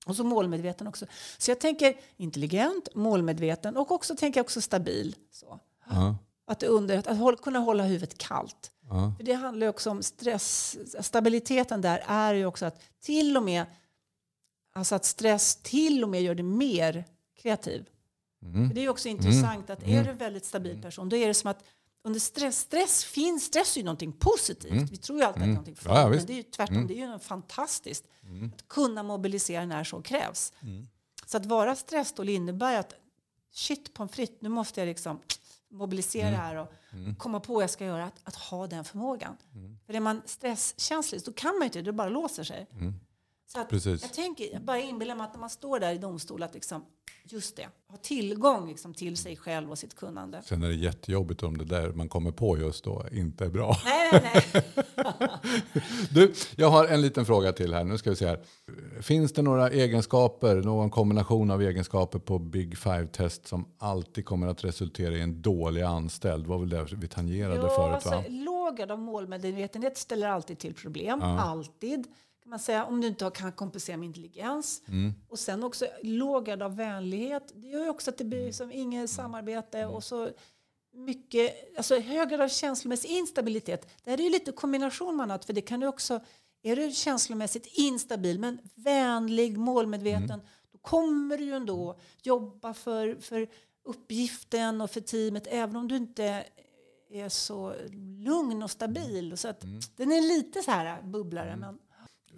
[0.07, 1.07] Och så målmedveten också.
[1.39, 5.17] Så jag tänker intelligent, målmedveten och också tänker jag också stabil.
[5.31, 5.61] Så.
[5.91, 6.17] Ja.
[6.47, 8.73] Att, under, att håll, kunna hålla huvudet kallt.
[8.89, 9.15] Ja.
[9.17, 10.79] För det handlar också om stress.
[11.01, 13.67] Stabiliteten där är ju också att till och med
[14.73, 17.05] alltså att stress till och med gör dig mer
[17.43, 17.89] kreativ.
[18.43, 18.75] Mm.
[18.75, 21.51] Det är också intressant att är du en väldigt stabil person då är det som
[21.51, 21.65] att
[22.03, 24.91] under stress, stress finns, stress är ju någonting positivt.
[24.91, 25.95] Vi tror ju alltid att det är någonting Mm.
[25.97, 26.19] Ja, ja, farligt, men.
[26.19, 26.27] Mm.
[26.27, 28.05] det är ju tvärtom, det är ju fantastiskt.
[28.55, 30.53] Att kunna mobilisera när så krävs.
[30.61, 30.87] Mm.
[31.27, 32.95] Så att vara stressdålig innebär att
[33.53, 35.21] shit pommes frites, nu måste jag liksom
[35.71, 36.41] mobilisera Mm.
[36.41, 36.69] här och
[37.19, 38.05] komma på vad jag ska göra.
[38.05, 39.37] Att, att ha den förmågan.
[39.55, 39.79] Mm.
[39.87, 42.67] För är man stresskänslig då kan man ju inte, det bara låser sig.
[43.53, 44.03] Så att Precis.
[44.03, 46.85] jag tänker, jag bara inbillar mig att när man står där i domstol att liksom,
[47.25, 50.43] just det, ha tillgång liksom till sig själv och sitt kunnande.
[50.45, 53.77] Sen är det jättejobbigt om det där man kommer på just då inte är bra.
[53.85, 54.65] Nej, nej, nej.
[56.11, 57.85] Du, jag har en liten fråga till här.
[57.85, 58.41] Nu ska vi se här.
[59.01, 64.65] Finns det några egenskaper, någon kombination av egenskaper på Big Five-test som alltid kommer att
[64.65, 66.47] resultera i en dålig anställd?
[66.47, 67.95] Vad var väl det vi tangerade Jo, förut?
[67.95, 68.25] alltså, Va?
[68.29, 71.23] låg grad av målmedvetenhet ställer alltid till problem.
[71.23, 72.07] Alltid.
[72.43, 74.83] Kan man säga, om du inte kan kompensera med intelligens.
[74.89, 75.15] Mm.
[75.29, 77.53] Och sen också låg grad av vänlighet.
[77.55, 79.87] Det gör ju också att det blir som inget samarbete.
[79.87, 80.31] Och så
[80.93, 83.89] mycket, alltså hög grad av känslomässig instabilitet.
[84.05, 85.45] Det här är ju lite kombination med annat.
[85.45, 86.21] För det kan du också,
[86.63, 90.41] är du känslomässigt instabil men vänlig, målmedveten.
[90.73, 93.49] Då kommer du ju ändå jobba för, för
[93.85, 95.47] uppgiften och för teamet.
[95.51, 96.45] Även om du inte
[97.11, 97.75] är så
[98.25, 99.37] lugn och stabil.
[99.39, 99.61] Så att
[99.97, 101.57] Den är lite så här bubblare.
[101.57, 101.79] Men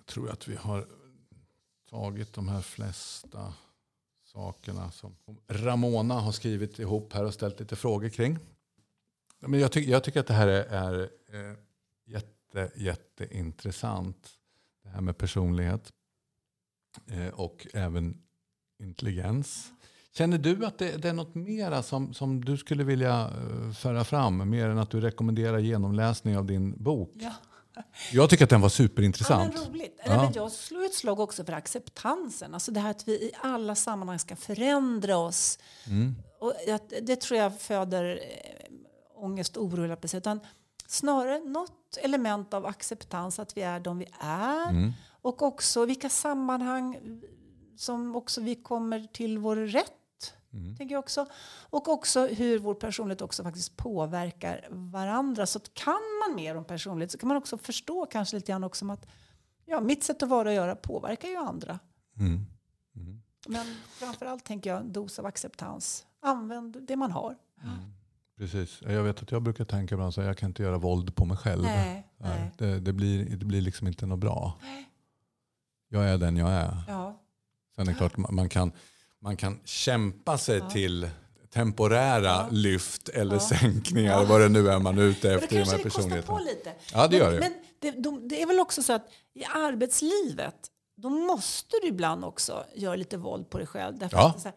[0.03, 0.87] jag tror att vi har
[1.91, 3.55] tagit de här flesta
[4.25, 5.17] sakerna som
[5.49, 8.39] Ramona har skrivit ihop här och ställt lite frågor kring.
[9.41, 11.57] Men jag, tycker jag tycker att det här är, är eh,
[12.05, 14.31] jätte, jätteintressant.
[14.83, 15.93] Det här med personlighet
[17.07, 18.23] eh, och även
[18.79, 19.73] intelligens.
[20.13, 24.05] Känner du att det, det är något mera som, som du skulle vilja eh, föra
[24.05, 24.51] fram?
[24.51, 27.13] Mer än att du rekommenderar genomläsning av din bok?
[27.15, 27.33] ja.
[28.13, 29.55] Jag tycker att den var Ja, superintressant.
[29.55, 30.01] men roligt.
[30.05, 30.33] Ja.
[30.35, 32.55] Jag slår ett slag också för acceptansen.
[32.55, 35.59] Alltså det här att vi i alla sammanhang ska förändra oss.
[35.87, 36.15] Mm.
[36.41, 36.53] Och
[37.03, 39.97] det tror jag föder eh, ångest och oro.
[40.15, 40.41] Utan
[40.87, 44.71] snarare något element av acceptans att vi är de vi är.
[44.71, 44.93] Mm.
[45.23, 46.99] Och också vilka sammanhang
[47.77, 49.93] som också vi kommer till vår rätt.
[50.53, 50.77] Mm.
[50.77, 51.27] Tänker jag också.
[51.71, 55.47] Och också hur vår personlighet också faktiskt påverkar varandra.
[55.47, 58.91] Så kan man mer om personlighet så kan man också förstå kanske lite grann också
[58.91, 59.07] att
[59.67, 61.79] ja, mitt sätt att vara och göra påverkar ju andra.
[62.19, 62.47] Mm.
[63.47, 66.07] Men framförallt tänker jag en dos av acceptans.
[66.21, 67.37] Använd det man har.
[68.37, 68.83] Precis.
[68.83, 71.37] Jag vet att jag brukar tänka ibland att jag kan inte göra våld på mig
[71.37, 71.63] själv.
[71.63, 72.53] Nej, nej.
[72.59, 74.59] Det, det, blir, det blir liksom inte något bra.
[75.89, 76.83] Jag är den jag är.
[76.89, 77.19] Ja,
[77.77, 78.73] Sen är det klart man kan,
[79.23, 81.11] man kan kämpa sig till
[81.55, 84.25] temporära lyft eller sänkningar.
[84.25, 86.39] Vad det nu är man är ute det efter i de kanske här det på
[86.39, 86.73] lite.
[86.93, 87.41] Ja, det gör det.
[87.41, 90.55] Men, men det, de, det är väl också så att i arbetslivet
[90.97, 93.99] då måste du ibland också göra lite våld på dig själv.
[93.99, 94.29] Därför Ja.
[94.29, 94.55] att det, här,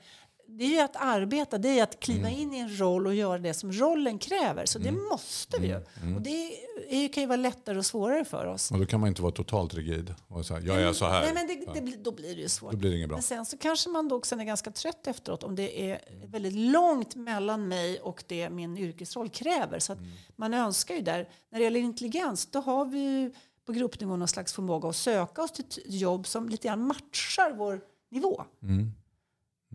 [0.47, 2.39] det är ju att arbeta, det är att kliva Mm.
[2.41, 4.65] in i en roll och göra det som rollen kräver.
[4.65, 5.81] Så det måste vi ju.
[6.01, 6.15] Mm.
[6.15, 6.51] Och det
[6.89, 8.71] är, kan ju vara lättare och svårare för oss.
[8.71, 10.13] Och då kan man inte vara totalt rigid.
[10.27, 11.21] Och säga, jag är så här.
[11.21, 12.71] Nej, men det, det, då blir det ju svårt.
[12.71, 13.15] Då blir det inget bra.
[13.15, 16.53] Men sen så kanske man då också är ganska trött efteråt om det är väldigt
[16.53, 19.79] långt mellan mig och det min yrkesroll kräver.
[19.79, 20.05] Så Mm.
[20.35, 23.33] man önskar ju där, när det gäller intelligens, då har vi ju
[23.65, 27.81] på gruppnivå någon slags förmåga att söka oss till jobb som lite grann matchar vår
[28.11, 28.43] nivå.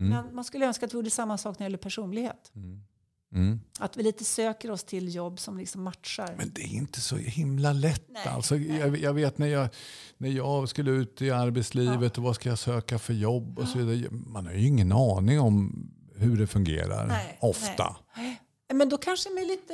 [0.01, 0.09] Mm.
[0.25, 2.51] Men man skulle önska att vi gjorde samma sak när det gäller personlighet.
[2.55, 3.59] Mm.
[3.79, 6.35] Att vi lite söker oss till jobb som liksom matchar.
[6.37, 8.05] Men det är inte så himla lätt.
[8.09, 9.69] Nej, alltså, jag, jag vet när jag,
[10.17, 13.79] när jag skulle ut i arbetslivet och vad ska jag söka för jobb och så
[13.79, 14.11] vidare.
[14.11, 15.85] Man har ju ingen aning om
[16.15, 17.07] hur det fungerar.
[17.07, 17.95] Nej, ofta.
[18.17, 18.41] Nej.
[18.73, 19.73] Men då kanske med lite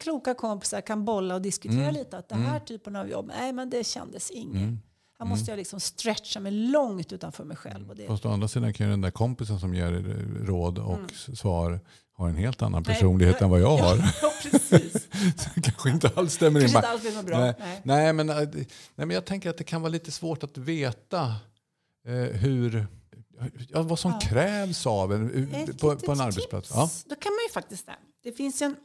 [0.00, 1.94] kloka kompisar kan bolla och diskutera Mm.
[1.94, 2.18] lite.
[2.18, 4.78] Att det här typen av jobb, nej men det kändes inget.
[5.18, 7.90] Här måste jag liksom stretcha mig långt utanför mig själv.
[7.90, 10.78] Och det, Fast å andra sidan kan ju den där kompisen som ger eh, råd
[10.78, 11.80] och s- svar
[12.16, 12.84] ha en helt annan Mm.
[12.86, 13.96] Nej, personlighet än vad jag har.
[14.22, 15.08] Ja, precis.
[15.62, 16.66] Kanske inte alls stämmer in.
[16.66, 17.38] Inte alls bra.
[17.40, 17.80] Nej, Nej.
[17.84, 21.34] nej, men, det- nej, men jag tänker att det kan vara lite svårt att veta
[22.08, 22.86] eh, hur,
[23.68, 26.70] ja, vad som krävs av en eh, Ett på, på en arbetsplats.
[26.74, 26.90] Ja.
[27.06, 27.96] Då kan man ju faktiskt det.
[28.22, 28.76] Det finns en,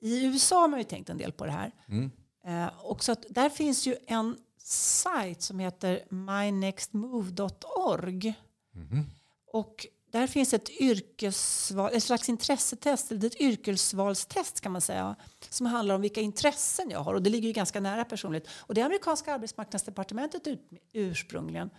[0.00, 1.70] I USA har man ju tänkt en del på det här.
[1.88, 2.10] Mm.
[2.46, 4.36] Eh, och så att där finns ju en
[4.66, 8.34] sajt som heter mynextmove.org.
[8.72, 9.06] Mhm.
[9.52, 15.16] Och där finns ett yrkesval, ett slags intressetest, eller ett yrkesvalstest kan man säga,
[15.50, 17.14] som handlar om vilka intressen jag har.
[17.14, 18.48] Och det ligger ju ganska nära personligt.
[18.56, 20.60] Och det är amerikanska arbetsmarknadsdepartementet ut,
[20.92, 21.70] ursprungligen.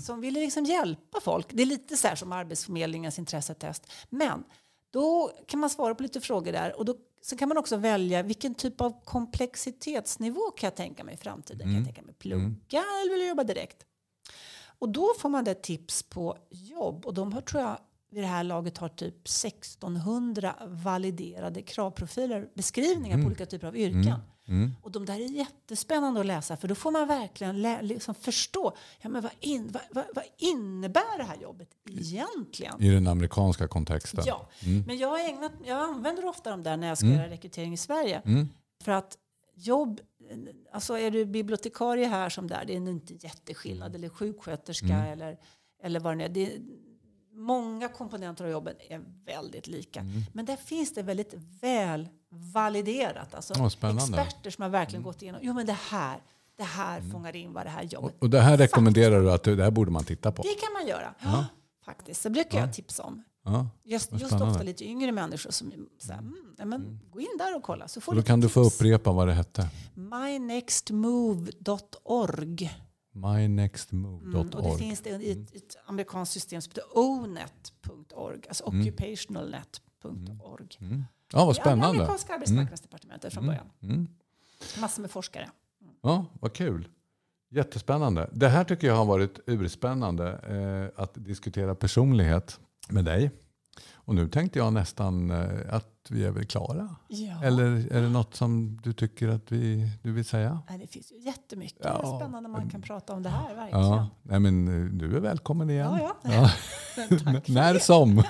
[0.00, 1.46] som ville liksom hjälpa folk.
[1.50, 3.92] Det är lite så här som Arbetsförmedlingens intressetest.
[4.10, 4.44] Men
[4.90, 8.22] då kan man svara på lite frågor där och då så kan man också välja
[8.22, 11.60] vilken typ av komplexitetsnivå kan jag tänka mig i framtiden.
[11.60, 13.84] Kan jag tänka mig plugga eller vill jag jobba direkt?
[14.78, 17.78] Och då får man det tips på jobb och de har tror jag
[18.10, 24.20] vid det här laget har typ 1600 validerade kravprofiler, beskrivningar på olika typer av yrken.
[24.82, 28.76] Och de där är jättespännande att läsa för då får man verkligen lä- liksom förstå
[29.00, 32.82] ja, men vad, in, vad, vad, vad innebär det här jobbet egentligen?
[32.82, 34.24] I den amerikanska kontexten.
[34.26, 34.48] Ja,
[34.86, 37.18] men jag, har ägnat, jag använder ofta dem där när jag ska Mm.
[37.18, 38.22] göra rekrytering i Sverige.
[38.84, 39.18] För att
[39.54, 40.00] jobb,
[40.72, 43.94] alltså är du bibliotekarie här som där, det är inte jätteskillnad.
[43.94, 45.12] Eller sjuksköterska Mm.
[45.12, 45.38] eller,
[45.82, 46.28] eller vad det nu är.
[46.28, 46.52] Det.
[47.38, 50.00] Många komponenter av jobben är väldigt lika.
[50.00, 50.22] Mm.
[50.32, 53.34] Men där finns det väldigt väl validerat.
[53.34, 54.02] Alltså spännande.
[54.02, 55.40] experter som har verkligen gått igenom.
[55.44, 56.22] Jo men det här,
[56.56, 59.62] det här fångar in vad det här jobbet Och det här rekommenderar du att det
[59.62, 60.42] här borde man titta på?
[60.42, 61.14] det kan man göra.
[61.20, 61.46] Ja.
[61.84, 62.22] Faktiskt.
[62.22, 63.24] Det brukar jag tipsa om.
[63.44, 63.68] Ja.
[63.84, 67.62] Just, just ofta lite yngre människor som säger, mm, ja, men, gå in där och
[67.62, 67.88] kolla.
[67.88, 68.76] Så får Och då kan du få tips.
[68.76, 69.68] upprepa vad det hette.
[69.94, 72.70] mynextmove.org.
[73.20, 74.34] mynextmove.org.
[74.34, 80.78] Mm, och det finns det ett, ett amerikanskt system som heter onet.org, alltså occupationalnet.org.
[80.80, 81.54] Ja, vad Det är Mm.
[81.54, 81.86] spännande.
[81.86, 81.96] Mm.
[81.96, 84.08] amerikanska arbetsmarknadsdepartementet från början.
[84.80, 85.50] Massor med forskare.
[86.02, 86.88] Ja, vad kul.
[87.50, 88.30] Jättespännande.
[88.32, 90.32] Det här tycker jag har varit urspännande
[90.96, 93.30] eh, att diskutera personlighet med dig.
[94.08, 96.96] Och nu tänkte jag nästan eh, att vi är väl klara.
[97.08, 97.44] Ja.
[97.44, 100.62] Eller är det något som du tycker att vi, du vill säga?
[100.68, 102.18] Nej, det finns ju jättemycket Ja.
[102.20, 103.54] spännande man kan prata om det här.
[103.54, 103.84] Verkligen.
[103.84, 105.98] Ja, nej men eh, du är välkommen igen.
[106.00, 106.32] Ja, ja.
[106.32, 106.50] Ja.
[107.46, 108.22] När som.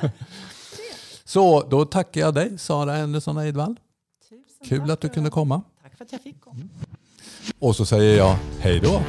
[1.25, 3.81] Så då tackar jag dig Sara Andersson Eidvall.
[4.29, 5.63] Tusen Kul att du kunde komma.
[5.83, 6.69] Tack för att jag fick komma.
[7.59, 9.01] Och så säger jag hej då.